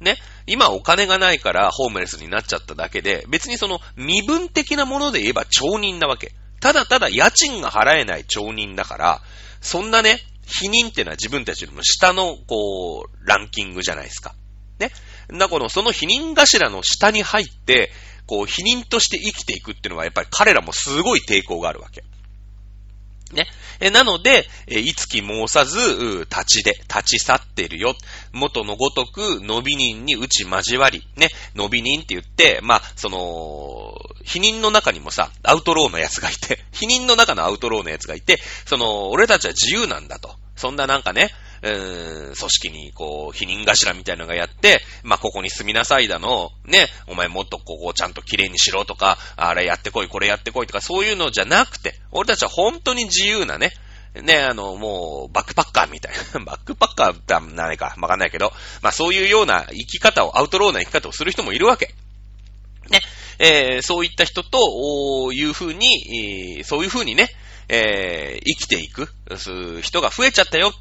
[0.00, 0.16] ね。
[0.46, 6.32] 今お金がないからホームレスになっちゃっただけで、別にその身分的なもので言えば町人なわけ。
[6.60, 9.22] ただただ家賃が払えない町人だから、
[9.60, 14.34] そんなね、否認っていうのは自分たちよりも下の、こう、ランキングじゃないですか。
[14.78, 14.90] ね。
[15.38, 17.92] だから、その否認頭の下に入って、
[18.26, 22.02] こう、否認として生きていくっていうのは、やっぱり彼らもすごい抵抗があるわけ。
[23.32, 23.46] ね。
[23.80, 27.94] え、なので、え、いつき申さず、う立ちで、立ち去ってるよ。
[28.32, 31.28] 元のごとく、伸び人に打ち交わり、ね。
[31.54, 40.36] 伸び人って言って、まあ、その、否認の中にもさ、アウトローのやつがいて、 否認の中のアウトローのやつがいて、その、俺たちは自由なんだと。
[40.56, 41.30] そんななんかね、
[41.62, 53.72] うーん、組織に、こう、否認頭みたいなのがやって、まあ、ここに住みなさいだの、ね、お前もっとここをちゃんと綺麗にしろとか、あれやってこい、これやってこいとか、そういうのじゃなくて、俺たちは本当に自由なね、
[54.20, 56.40] ね、あの、もう、バックパッカーみたいな。
[56.44, 58.52] バックパッカーだ、ないか、わかんないけど、
[58.82, 61.94] まあそういうような生き方を、アウトローな生き方をする人もいるわけ。
[62.90, 63.00] ね。
[63.38, 67.30] えー、そういった人と、おいうふうに、そういうふうにね、
[67.68, 69.08] えー、生きていく、
[69.80, 70.74] 人が増えちゃったよ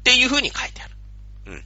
[0.00, 0.94] っていうふうに書いてある。
[1.46, 1.64] うん。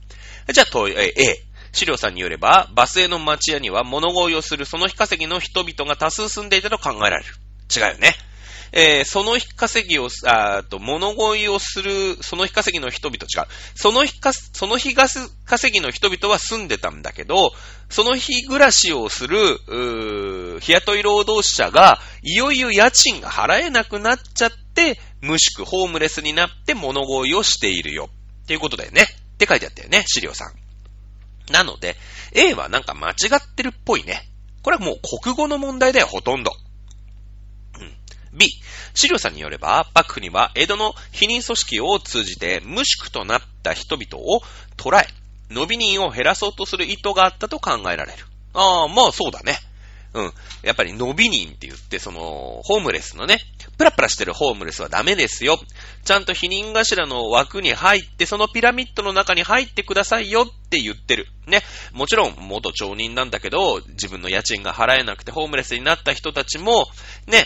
[0.53, 1.45] じゃあ、と、えー、A。
[1.73, 7.25] 資料さんによれば、バスへの町屋には物乞いをするその日稼ぎの人々が多数住んでいたと考えられる。
[7.75, 8.15] 違うよね。
[8.77, 13.49] えー、その日稼ぎを、あと、物乞いをする、その日稼ぎの人々、違う。
[13.77, 15.29] その日か、その日稼
[15.73, 17.53] ぎの人々は住んでたんだけど、
[17.89, 28.11] その日暮らしをする、う日雇い労働者が、いよいよ家賃が払えなくなっちゃって、無宿、ホームレスになって物乞いをしているよ。
[28.45, 29.03] っていうことだよね。
[29.03, 31.53] って書いてあったよね、資料さん。
[31.53, 31.97] なので、
[32.33, 34.29] A はなんか間違ってるっぽいね。
[34.63, 36.53] これはもう国語の問題だよ、ほとんど。
[38.33, 38.49] B、
[38.95, 44.41] 資料さんによれば、幕府には江戸の否認組織を通じて無宿となった人々を
[44.77, 45.07] 捕らえ、
[45.51, 48.25] 伸び人を減らそうとする意図があったと考えられる。
[48.53, 49.59] ああ、まあそうだね。
[50.15, 50.33] うん。
[50.63, 53.39] やっぱり伸び人って言って、その、ホームレスのね、
[53.77, 55.59] プラプラしてるホームレスはダメですよ。
[56.05, 61.27] ちゃんと否認頭の枠に入って、そのピラミッドの中に入ってくださいよって言ってる。
[61.47, 61.63] ね。
[61.93, 66.87] もちろん、元町人なんだけど、自分の家賃が払えなくてホームレスになった人たちも、
[67.27, 67.45] ね、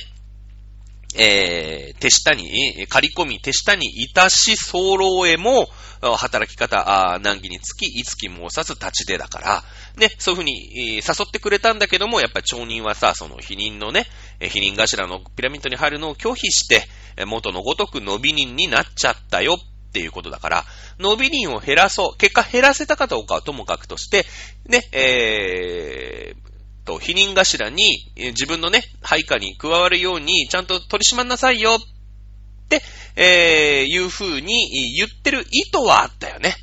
[1.14, 5.68] えー、手下に、仮込み手下にいたし、候へも、
[6.00, 9.64] 働き方、難儀につき、いつきもさず立ち出だから、
[9.96, 14.06] ね、そういうふうに、誘ってくれたんだけども、やっぱり町人はさ、その否認のね、
[14.40, 16.84] 否認頭のピラミッドに入るのを拒否して、
[17.26, 19.58] 元のごとく伸び人になっちゃったよ。
[19.88, 20.64] っていうことだから、
[20.98, 22.16] 伸び人を減らそう。
[22.18, 24.26] 結果減らせたかどうかはともかくとして、
[24.66, 26.47] ね、えー、
[26.88, 32.82] と、否認頭に、自分のね、配下に加わるように、ちゃんと取り締まんなさいよって、
[33.14, 36.56] えー、いう風に言ってる意図はあったよね。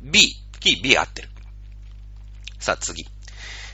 [0.00, 0.20] B、
[0.60, 1.28] キー B 合ってる。
[2.60, 3.04] さあ次。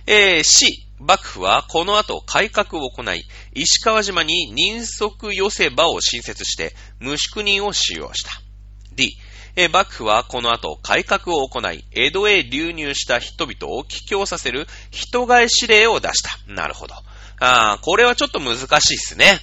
[0.07, 8.31] えー、C、幕府はこの後改革を行い、石川島に人足寄せ場を新設して、無宿人を使用した。
[8.95, 9.15] D、
[9.61, 16.31] え幕府はこの後改革を行い、江戸へ流入した人々を帰郷させる人替え指令を出した。
[16.47, 16.95] なるほど。
[17.41, 19.41] ああこれはちょっと難しいっすね。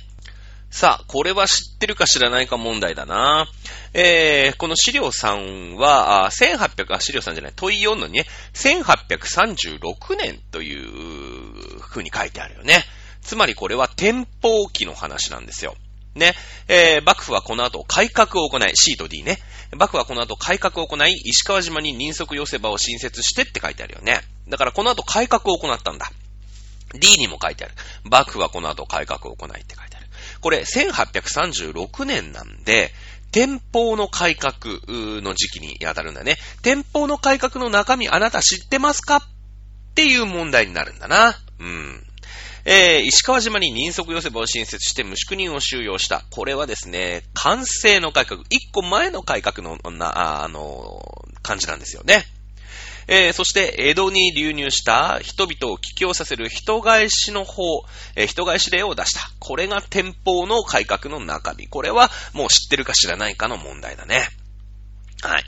[0.72, 3.46] さあ、これは知ってるか知らないか問題だな。
[3.94, 12.86] えー、この資料3は、あ1800、あ、資料3じゃない、問い4のね、1836年という風に書いてあるよね。
[13.22, 15.76] つまりこれは天保期の話なんですよ。
[16.16, 16.34] ね、
[16.68, 19.38] えー、幕府はこの後改革を行い、C と D ね。
[19.76, 24.22] 幕府はこの後改革を行い、石川島に人足寄せ場を新設してって書いてあるよね。
[24.48, 26.10] だからこの後改革を行ったんだ。
[26.94, 27.74] D にも書いてある。
[28.04, 30.08] 幕府はこの後改革を行いって書いてある。
[30.40, 32.94] これ、1836年なんで、
[33.32, 34.56] 天保の改革
[35.22, 36.38] の時期に当たるんだね。
[36.62, 39.18] 天保の改革の中身あなた知ってますか？
[39.18, 39.22] っ
[39.96, 41.38] ていう問題になるんだな。
[41.60, 42.06] うん。
[42.68, 46.24] えー、石川島に人足寄せ場を新設して無宿人を収容した。
[46.32, 48.42] これはですね、完成の改革。
[48.50, 51.00] 一個前の改革の、な、あの、
[51.44, 52.26] 感じなんですよね。
[53.08, 57.84] えー、そして、江戸に流入した人々を帰郷させる人返しの方、
[58.16, 59.30] えー、人返し令を出した。
[59.38, 61.68] これが天保の改革の中身。
[61.68, 64.28] これはもう知ってるか知らないかの問題だね。
[65.22, 65.46] はい。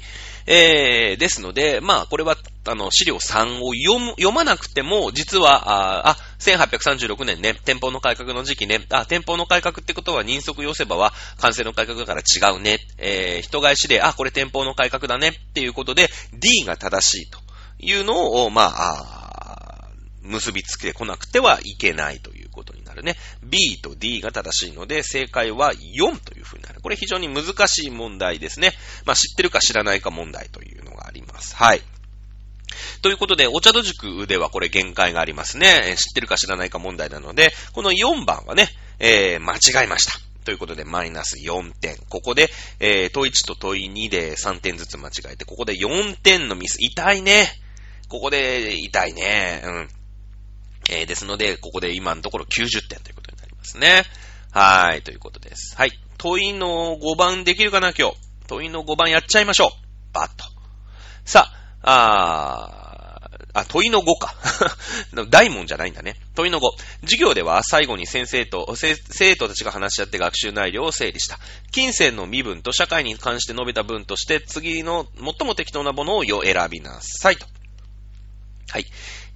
[0.48, 17.40] えー、ですので、まあ、これは、あの、資料3を読む、読まなくても、実は、あ、あ1836年ね、店舗の改革の時期ね、あ、店舗の改革ってことは人足寄せ場は完成の改革だから違うね、えー、人返しで、あ、これ店舗の改革だねっていうことで、D が正しいと
[17.80, 19.90] いうのを、まあ、あ
[20.22, 23.16] 結びつけてこなくてはいけないということにるね。
[23.44, 26.82] B と D が正しいので、正解は4というふうになる。
[26.82, 28.74] これ非常に難しい問題ですね。
[29.06, 31.56] まあ、知ってるか知らないか問題というのがあります。
[31.56, 31.82] はい。
[33.02, 35.96] ということで、お茶戸塾ではこれ限界がありますね。
[35.98, 38.70] 知ってるか知らないか問題なので、この4番はね、
[39.00, 40.20] えー、間違えました。
[40.44, 41.98] ということで、マイナス4点。
[42.10, 46.78] ここで、えー、問1と問2で3点ずつ間違えて、ここで4点のミス。
[46.80, 47.48] 痛いね。
[48.08, 49.62] ここで痛いね。
[49.66, 49.90] うん。
[50.90, 54.04] えー、ですので、ここで今のところ90点ということになりますね。
[54.52, 55.76] はい、ということです。
[55.76, 55.92] はい。
[56.18, 58.18] 問いの5番できるかな、今日。
[58.48, 59.70] 問いの5番やっちゃいましょう。
[60.14, 60.46] バッと。
[61.26, 62.88] さあ、
[63.54, 64.36] ああ、問いの5か。
[65.30, 66.16] 大門じゃないんだね。
[66.36, 66.64] 問いの5。
[67.02, 71.40] 授業では最後に先生と、生徒たちが話し合って学習内容を整理した。
[71.72, 77.46] 金銭の身分と社会に関して述べた文として、次の最も適当なものを選びなさいと。
[78.70, 78.86] はい。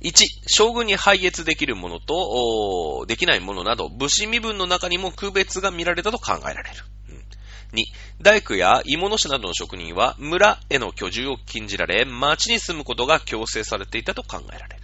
[0.01, 0.13] 1、
[0.47, 6.77] 将軍に配列できるものと、できないものなど、武士身分の中にも区別が見られたと考えられる。
[7.73, 7.83] 2、
[8.21, 14.83] 大工や芋の師などの職人は村への居住を禁じられ、町に住むことが強制されていたと考えられる。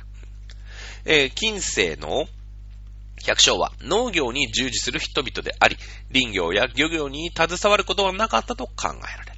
[1.05, 2.27] えー、近世の
[3.25, 5.77] 百姓は農業に従事する人々であり、
[6.13, 9.36] 林業や漁業に携わることはなかったと考えられる。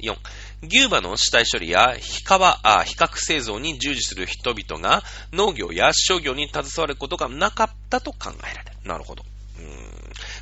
[0.00, 0.16] 4、
[0.62, 8.76] 牛馬の死体処理や皮革、あ比較製造に従事する人々が農業や商業に携わることがなかったと考えられる。
[8.84, 9.24] なるほど。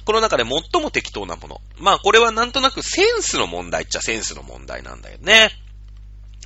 [0.05, 1.61] この中で最も適当なもの。
[1.79, 5.51] まあ、これはなんとなくセンスの問題っちゃセンスの問題なんだよね。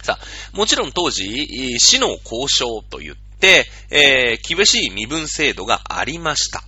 [0.03, 6.63] さあ、もちろん当時、死の交渉と言って、えー、厳しい身分制度がありました。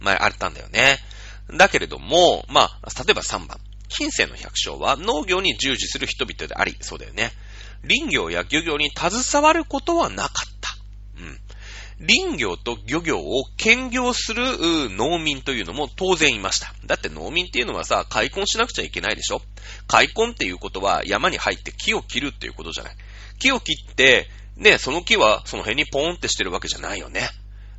[0.00, 0.98] まあ、あったんだよね。
[1.56, 3.58] だけれども、まあ、例えば3番。
[3.92, 7.30] 近世の百姓は農業に従事する人々であり、そうだよね。
[7.82, 10.76] 林業や漁業に携わることはなかった。
[11.18, 11.38] うん。
[12.04, 14.42] 林業と漁業を兼業する
[14.90, 16.72] 農民というのも当然いました。
[16.86, 19.42] だって農民っていうのはさ、開墾しなくちゃいけないでしょ
[19.86, 22.96] 開墾っていうことは山に入って木を切るっていうことじゃない。
[23.38, 27.28] 木を切って、ね、その木はその辺にポーンってしてるわけじゃないよね。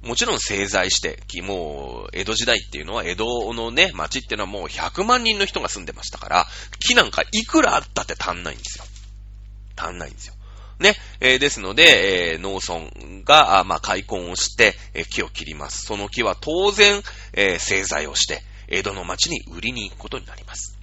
[0.03, 6.47] もちろん製材して、もう、江戸時代っていうのは、江戸のね、町っていうのはもう100万人の人が住んでましたから、
[6.79, 8.85] 木なんかいくらあったって足んないんですよ。
[9.77, 10.33] 足んないんですよ。
[10.79, 15.85] ね、えー、ですので、えー、農村が、あまあ、開墾をして、えー、木を切ります。
[15.85, 17.01] その木は当然、
[17.31, 20.77] えー、製材をして、江戸の町に売りに行くことになります。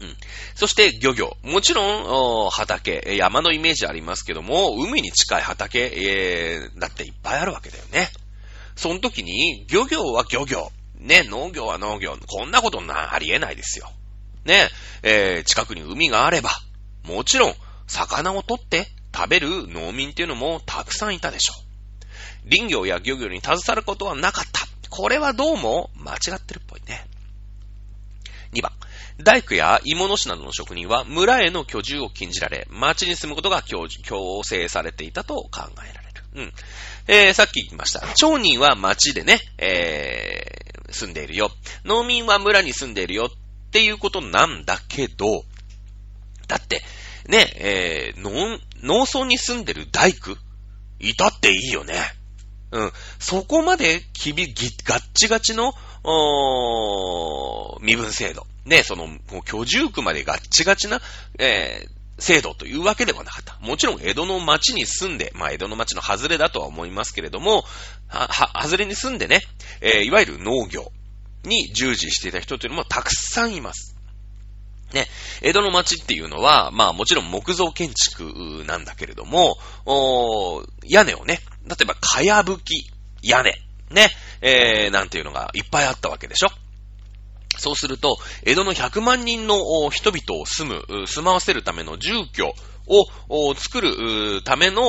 [0.00, 0.16] うん。
[0.54, 1.36] そして、漁業。
[1.42, 8.10] もちろん、畑、山のイメージありますけども、海に近い畑、えー、だっていっぱいあるわけだよね。
[8.74, 10.70] その時に、漁業は漁業。
[10.98, 12.16] ね、農業は農業。
[12.26, 13.90] こんなことな、ありえないですよ。
[14.44, 14.68] ね、
[15.02, 16.50] えー、近くに海があれば、
[17.04, 17.54] もちろん、
[17.86, 22.50] 魚を取って食べる農民っていうのもたくさんいたでしょう。
[22.50, 24.66] 林業や漁業に携わることはなかった。
[24.90, 27.06] これはどうも間違ってるっぽいね。
[28.52, 28.72] 2番。
[29.22, 33.88] 大工や芋の師などの職人は村への居住を禁じられ、町に住むことが強
[34.42, 36.24] 制されていたと考えられる。
[36.34, 36.52] うん。
[37.08, 38.06] えー、さっき言いました。
[38.14, 41.50] 町人は町でね、えー、住んでいるよ。
[41.84, 45.44] 農民は村に住んでいるよっていうことなんだけど、
[46.46, 46.82] だって、
[47.28, 50.36] ね、えー、農、農村に住んでる大工
[51.00, 51.94] いたっていいよね。
[52.70, 52.92] うん。
[53.18, 55.72] そこまで、きび、ぎ、ガッチガチの、
[56.08, 58.46] おー身分制度。
[58.64, 59.08] ね、その、
[59.44, 61.00] 居住区までガッチガチな、
[61.38, 63.58] えー、制度というわけではなかった。
[63.60, 67.64] もちろん、江戸の町に住んで、まあ、江戸の町の外れだとは思いますけれども、
[68.08, 69.40] は、は、外れに住んでね、
[69.80, 70.92] えー、いわゆる農業
[71.44, 73.96] に従事していた人というのもたくさんいます。
[74.92, 75.08] ね、
[75.42, 82.88] 江戸の町っていうのは、まあもちろん木造建築なんだけれども、おー屋根をね、例えば、かやぶき
[83.22, 84.10] 屋根、ね、
[84.40, 86.48] えー、なんていうのがいっぱいあったわけでしょ？
[87.58, 89.56] そうすると、江戸の100万人の
[89.90, 92.52] 人々を住む、住まわせるための住居
[92.86, 94.82] を作るための、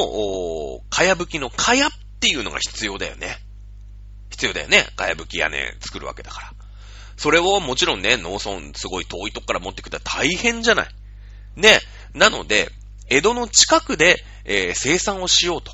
[0.90, 1.90] かやぶきのかやっ
[2.20, 3.38] ていうのが必要だよね。
[4.32, 4.86] 必要だよね。
[4.98, 6.52] かやぶき屋根作るわけだから。
[7.16, 10.90] それをもちろんね、農村すごい遠いとこから持ってくったら大変じゃない。
[11.56, 11.80] ね。
[12.14, 12.70] なので、
[13.08, 15.72] 江戸の近くで、えー、生産をしようと。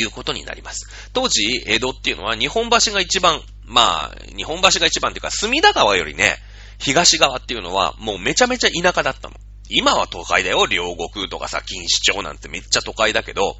[0.00, 1.10] いうことになります。
[1.12, 6.36] 当時、江戸っていうのは日本橋が一番、まあ、日本橋が一番っていうか、隅田川よりね、
[6.78, 9.34] 東側っていうのはもうめちゃめちゃ田舎だったの。
[9.68, 10.66] 今は都会だよ。
[10.66, 13.56] 両国とかさ、錦糸町なんてめっちゃ都会だけど、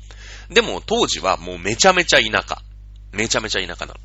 [0.51, 2.63] でも当時はもうめちゃめちゃ田舎。
[3.13, 4.01] めちゃめちゃ田舎なの。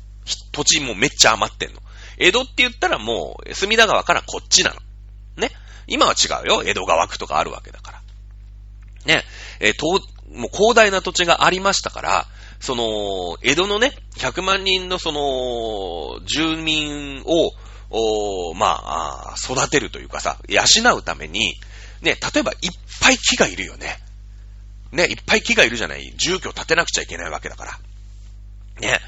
[0.52, 1.80] 土地もめっちゃ余ってんの。
[2.18, 4.76] 江戸って言ったらもう、隅田川からこっちなの。
[5.36, 5.50] ね。
[5.86, 6.62] 今は違うよ。
[6.64, 8.02] 江戸川区とかあるわけだから。
[9.06, 9.24] ね。
[9.60, 9.76] えー、
[10.32, 12.26] もう広大な土地がありましたから、
[12.60, 17.52] その、江戸のね、100万人のその、住民を、
[17.90, 20.62] おまあ、育てるというかさ、養
[20.96, 21.54] うために、
[22.00, 22.58] ね、例えばいっ
[23.00, 23.98] ぱい木がいるよね。
[24.92, 26.14] ね、いっぱい木がいるじゃない。
[26.16, 27.78] 住居を建てなくちゃいけないわけだから。
[28.80, 29.00] ね。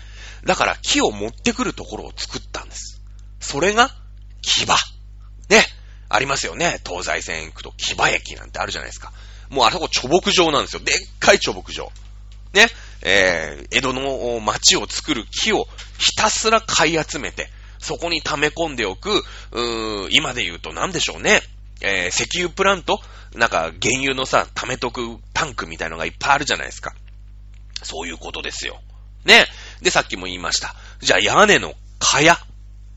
[0.44, 3.00] だから木を持ってくるところを作ったんです。
[3.40, 3.90] それが、
[4.42, 4.76] 木場。
[5.48, 5.64] ね。
[6.08, 6.80] ありますよね。
[6.86, 9.12] 東西線行くと木場駅なんてあるじゃないですか。
[9.50, 10.82] もうあそこ貯木場なんですよ。
[10.82, 11.88] でっかい貯木場。
[12.52, 12.68] ね。
[13.02, 15.68] えー、江戸の町を作る木を
[15.98, 19.22] ひたすら買い集めて、そこに溜め込んでおく、
[19.52, 21.42] うー今で言うと何でしょうね。
[21.82, 23.00] えー、石油プラント
[23.34, 26.94] なんか原油のさ、溜めとくタンクみたいのがいっぱいあるじゃないですか。
[27.82, 28.80] そういうことですよ。
[29.24, 29.44] ね。
[29.82, 30.74] で、さっきも言いました。
[31.00, 32.36] じゃあ屋根の蚊帳。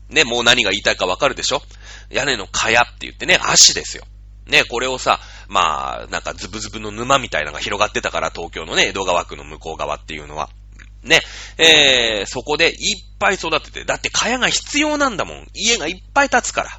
[0.08, 1.62] ね、もう何が言いたいかわかるでしょ？
[2.08, 4.04] 屋根の蚊帳って言ってね、足ですよ。
[4.50, 10.50] ね、これをさ、まあ、なんかズブズブの沼みたいなのが広がってたから、東京のね、江戸川区の向こう側っていうのは。
[11.02, 11.20] ね、
[11.56, 15.46] えー、そこでいっぱい育てて、だって蚊帳が必要なんだもん。
[15.54, 16.70] 家がいっぱい建つから。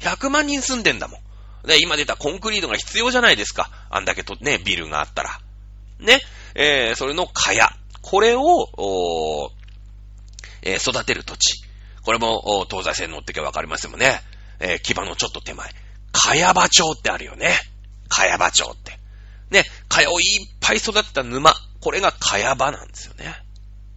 [0.00, 1.66] 100万人住んでんだもん。
[1.66, 3.70] で、今出たコンクリートが必要じゃないですか。
[3.90, 5.40] あんだけとね、ビルがあったら。
[5.98, 6.20] ね、
[6.54, 7.68] えー、それの蚊帳。
[8.02, 9.50] これを、お
[10.62, 11.64] えー、育てる土地。
[12.02, 14.22] これも、東西線乗ってけばわかりますもんね。
[14.60, 15.68] えー、牙のちょっと手前。
[16.12, 17.56] 茅場町ってあるよね。
[18.08, 18.98] 茅場町って。
[19.50, 21.54] ね、茅をいっぱい育てた沼。
[21.80, 23.34] これが茅場なんですよね。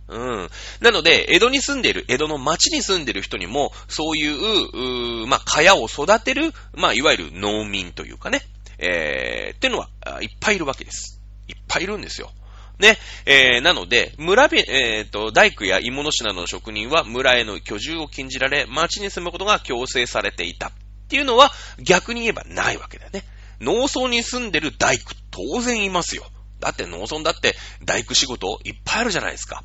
[0.07, 0.49] うん。
[0.81, 8.41] なので、江戸に住んでいる、江戸の町に住んでいる人にも、そういう、うまあ、茅を育てる、まあ、いわゆる農民というかね、
[8.77, 9.89] えー、っていうのは、
[10.21, 11.21] いっぱいいるわけです。
[11.47, 12.31] いっぱいいるんですよ。
[12.79, 20.71] ね、えー、なので、村べ、えっ、ー、と、大工や芋の品の職人は村への居住を禁じられ、町に住むことが強制されていた。
[21.11, 23.25] っていうのは、逆に言えばないわけだよね。
[23.59, 26.23] 農村に住んでる大工、当然いますよ。
[26.61, 29.61] だって農村だって大工仕事いっぱいあるじゃないですか。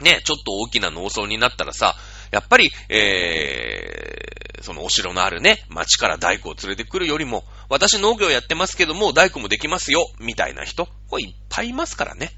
[0.00, 1.94] ね、ちょっと大きな農村になったらさ、
[2.32, 12.32] やっぱり、えー、そのお城のあるね、町から大工を連れてくるよりも、私農業やってますけども、大工もできますよ、みたいな人、これいっぱいいますからね。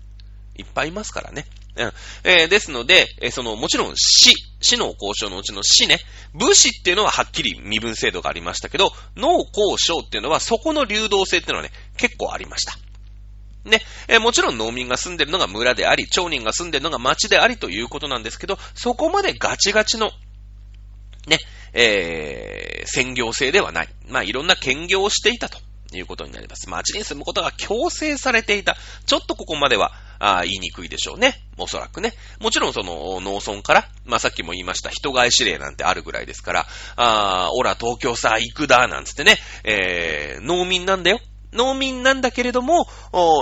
[0.60, 1.46] いっぱいいますからね。
[1.76, 1.92] うん。
[2.24, 5.98] えー、ですので、えー、その、もちろん死、死の交渉のうちの死ね、
[6.34, 12.78] 武士っていうのははっきり身分制度がありましたけど、農交渉っていうのはそこの流動性っていうのはね、結構ありました。
[13.64, 20.10] ね、えー、もちろん農民が住んでるのが村であり、町人が住んでるのが町でありということなんですけど、そこまでガチガチの、
[21.26, 21.38] ね、
[21.72, 23.88] えー、専業制ではない。
[24.08, 25.58] まあ、いろんな兼業をしていたと
[25.92, 26.68] いうことになります。
[26.68, 28.76] 町に住むことが強制されていた。
[29.06, 31.34] ちょっとここまでは、あ言いにくいでしょうね。
[31.56, 32.12] おそらくね。
[32.40, 36.66] もちろんその農村から、まあ、さっきも言いました人替え指令なんてあるぐらいですから、
[36.96, 41.20] あおら東京さ行くだ、なんつってね、えー、農民なんだよ。
[41.52, 42.86] 農民なんだけれども、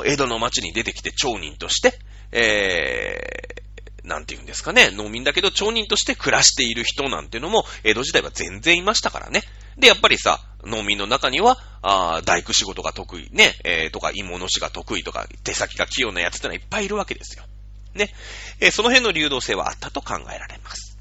[0.07, 1.99] 江戸の町に出てきて町人として、
[2.31, 9.43] えー、なんて言うんですかね、農民だけど町人として暮らしている人なんていうのも、江戸時代は全然いましたからね。
[9.79, 17.45] で、やっぱりさ、農民の中には、あ大工仕事が得意、ね、えー、とか、芋の師が得意とか、手先が器用なやつってのはいっぱいいるわけですよ。
[17.95, 18.13] ね。
[18.61, 20.99] えー、その辺の流動性はあったと考えられます。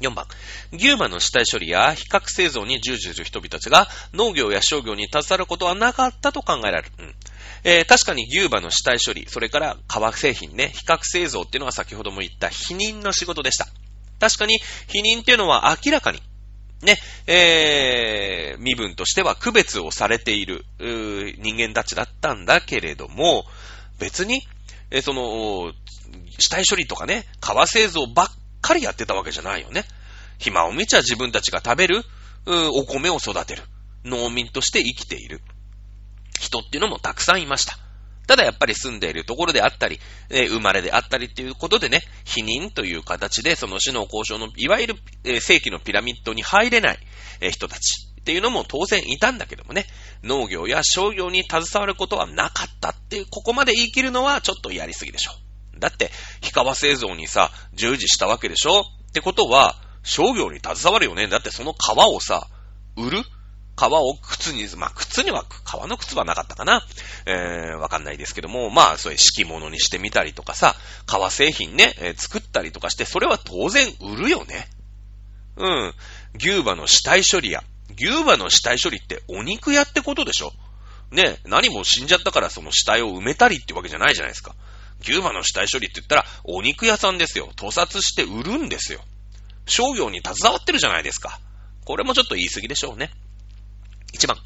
[0.00, 0.26] 4番、
[0.72, 6.92] 牛馬の死体処理や比較製造に従事する人々たちが農業や商業に携わることはなかったと考えられる。
[6.98, 7.14] うん
[7.66, 13.68] えー、確かに牛馬の死体処理、それから革製品ね、比較製造っていうのは先ほども言った否認の仕事でした。
[14.20, 14.58] 確かに
[14.88, 16.20] 否認っていうのは明らかに、
[16.84, 23.44] ね、えー、身分としては区別をされている、人間たちだったんだけれども、
[23.98, 24.42] 別に、
[24.90, 25.72] えー、その、
[26.38, 28.28] 死体処理とかね、革製造ばっ
[28.60, 29.84] かりやってたわけじゃないよね。
[30.38, 32.04] 暇を見ちゃ自分たちが食べる、
[32.46, 33.62] お米を育てる。
[34.04, 35.40] 農民として生きている。
[36.38, 37.78] 人っていうのもたくさんいました。
[38.26, 40.00] ただやっぱり住んでいるところであったり、
[40.30, 44.94] え、生まれであったりっていうことでね、否認という形でその死の交渉の、いわゆる、
[45.24, 46.98] えー、正規のピラミッドに入れない、
[47.40, 49.86] え、人たちっていうのも当然いたんだけどもね、
[50.22, 55.32] 農業や商業に携わることはなかったっていう、ここまで言い切るのはちょっとやりすぎでしょ。
[55.78, 56.10] だって、
[56.40, 58.80] 氷川製造にさ、従事したわけでしょ？
[58.80, 61.26] ってことは、商業に携わるよね？
[61.28, 62.48] だってその皮をさ、
[62.96, 63.22] 売る？
[63.76, 66.86] 皮を靴に、まあ、靴には、革の靴はなかったかな。
[67.26, 74.68] えー、わかんないですけども、まあ、そういう敷物にしてみたりとかさ、革製品ね、えー、作ったりとかして、それは当然売るよね。
[75.56, 75.94] うん。
[76.36, 77.62] 牛馬の死体処理や、
[77.96, 80.52] 牛馬の死体処理ってお肉屋ってことでしょ
[81.10, 84.54] ね、何も死んじゃったからその死体を埋めたりってわけじゃないじゃないですか。
[85.00, 87.50] 牛馬の死体処理って言ったら、お肉屋さんですよ。
[87.56, 89.00] 屠殺して売るんですよ。
[89.66, 91.40] 商業に携わってるじゃないですか。
[91.84, 93.10] これもちょっと言い過ぎでしょうね。
[94.14, 94.36] 1番、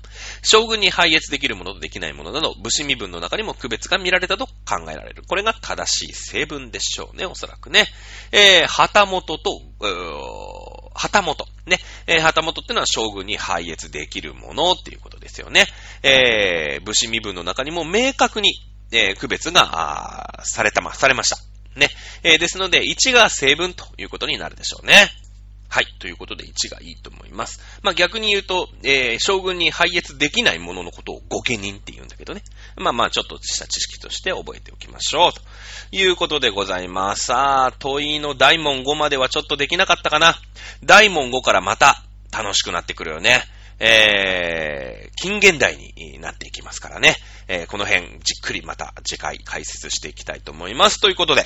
[0.43, 5.23] 将軍に配列できるものとできないものなど、武士身分の中にも区別が見られたと考えられる。
[5.27, 7.87] これが正しい成分でしょうね、おそらくね。
[8.33, 9.62] えー、旗本と、
[10.95, 11.47] 旗本。
[11.66, 11.79] ね。
[12.07, 15.66] えー、旗本ってのは将軍に配列できるものっていうことですよね。
[16.03, 18.55] えー、武士身分の中にも明確に、
[18.91, 21.39] えー、区別が、されたま、されました。
[21.77, 21.91] ね。
[22.23, 25.09] えー、ですので、1が成分ということになるでしょうね。
[25.71, 25.87] はい。
[25.99, 27.61] ということで1がいいと思います。
[27.83, 32.43] まあ、逆に言うと、えー、将軍に配列できないもののことを御家人って言うんだけどね。
[32.77, 35.33] まあまあ、ちょっとした知識として覚えておきましょう。
[35.33, 35.41] と
[35.93, 37.27] いうことでございます。
[37.27, 40.41] さあ、問いの大門5まではちょっとできなかったかな。
[40.83, 42.03] 大門5からまた
[42.33, 43.43] 楽しくなってくるよね。
[43.81, 47.14] えー、近現代になっていきますからね。
[47.47, 51.01] えー、この辺、じっくりまた次回解説していきたいと思います。
[51.01, 51.45] ということで、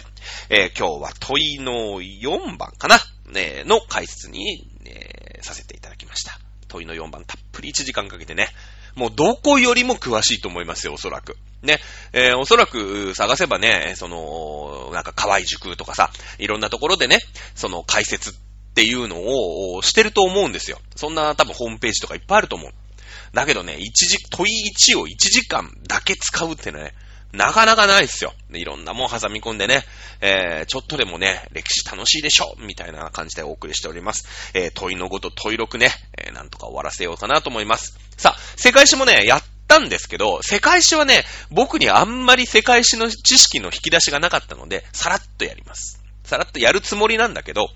[0.49, 2.99] えー、今日は問いの4番かな、
[3.33, 6.39] ね、の解説に、えー、させていただきました。
[6.69, 8.49] 問いの4番、たっぷり1時間かけてね、
[8.95, 11.37] もうどこよりも詳しいと思いますよ、おそらく。
[11.63, 11.81] ね、
[12.13, 17.19] えー、おそらく探せばね、その、なんか河合塾とかさ、いろんなところでね、
[17.55, 18.35] その解説っ
[18.75, 20.81] ていうのをしてると思うんですよ。
[20.97, 22.73] そんな多分ホームページとかいっぱいあると思う。
[23.33, 26.95] だけどね、一時、問い1を1時間だけ使うってね、
[27.33, 28.35] なかなかないですよ。
[28.53, 29.85] いろんなもん挟み込んでね、
[30.21, 34.53] えー、ちょっとでもね、歴史楽しいでしょみたいな感じでお送りしております。
[34.55, 37.99] えー、問いのごと問い6ね、えー、なんとか終わらせようかなと思います。
[38.19, 46.03] さあ、世界史もね、やったんですけど、世界史はね、僕にあんまり世界史の知識の引き出しがなかったので、さらっとやります。
[46.25, 47.71] さらっとやるつもりなんだけど、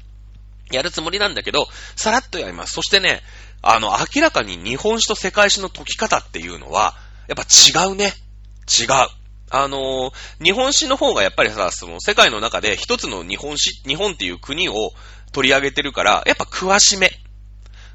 [0.71, 2.75] やるつもりなんだけど、さらっとやります。
[2.75, 3.23] そしてね、
[3.63, 6.95] あの、明らかに日本史と世界史の解き方っていうのは、
[7.29, 8.13] やっぱ違うね。
[8.67, 8.89] 違う。
[9.51, 14.91] あのー、日本史の方がやっぱりさ、その世界の中で一つの日本史、日本っていう国を
[15.33, 17.11] 取り上げてるから、やっぱ詳しめ。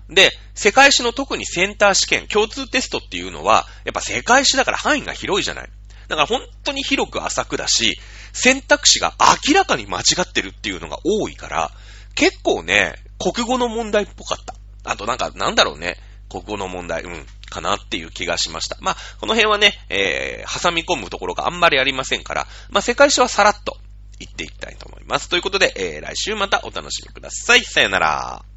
[0.09, 5.69] で、世界史の特にセンター試験、共通テストっていうのは、やっぱ世界史だから範囲が広いじゃない。
[6.07, 7.97] だから本当に広く浅くだし、
[8.33, 9.13] 選択肢が
[9.47, 11.71] 明らかに間違ってるっていうのが多いから、
[12.15, 14.55] 結構ね、国語の問題っぽかった。
[14.83, 15.97] あとなんか、なんだろうね。
[16.29, 18.77] 国語の問題、うん、かなっていう気がしました。
[18.79, 23.77] まあ、この辺はね、えー、挟み込むところがあんまりありませんから、まあ、世界史はさらっと
[24.19, 25.29] 行っていきたいと思います。
[25.29, 27.63] ということで、えー、来週またお楽しみください。
[27.63, 28.50] さよなら。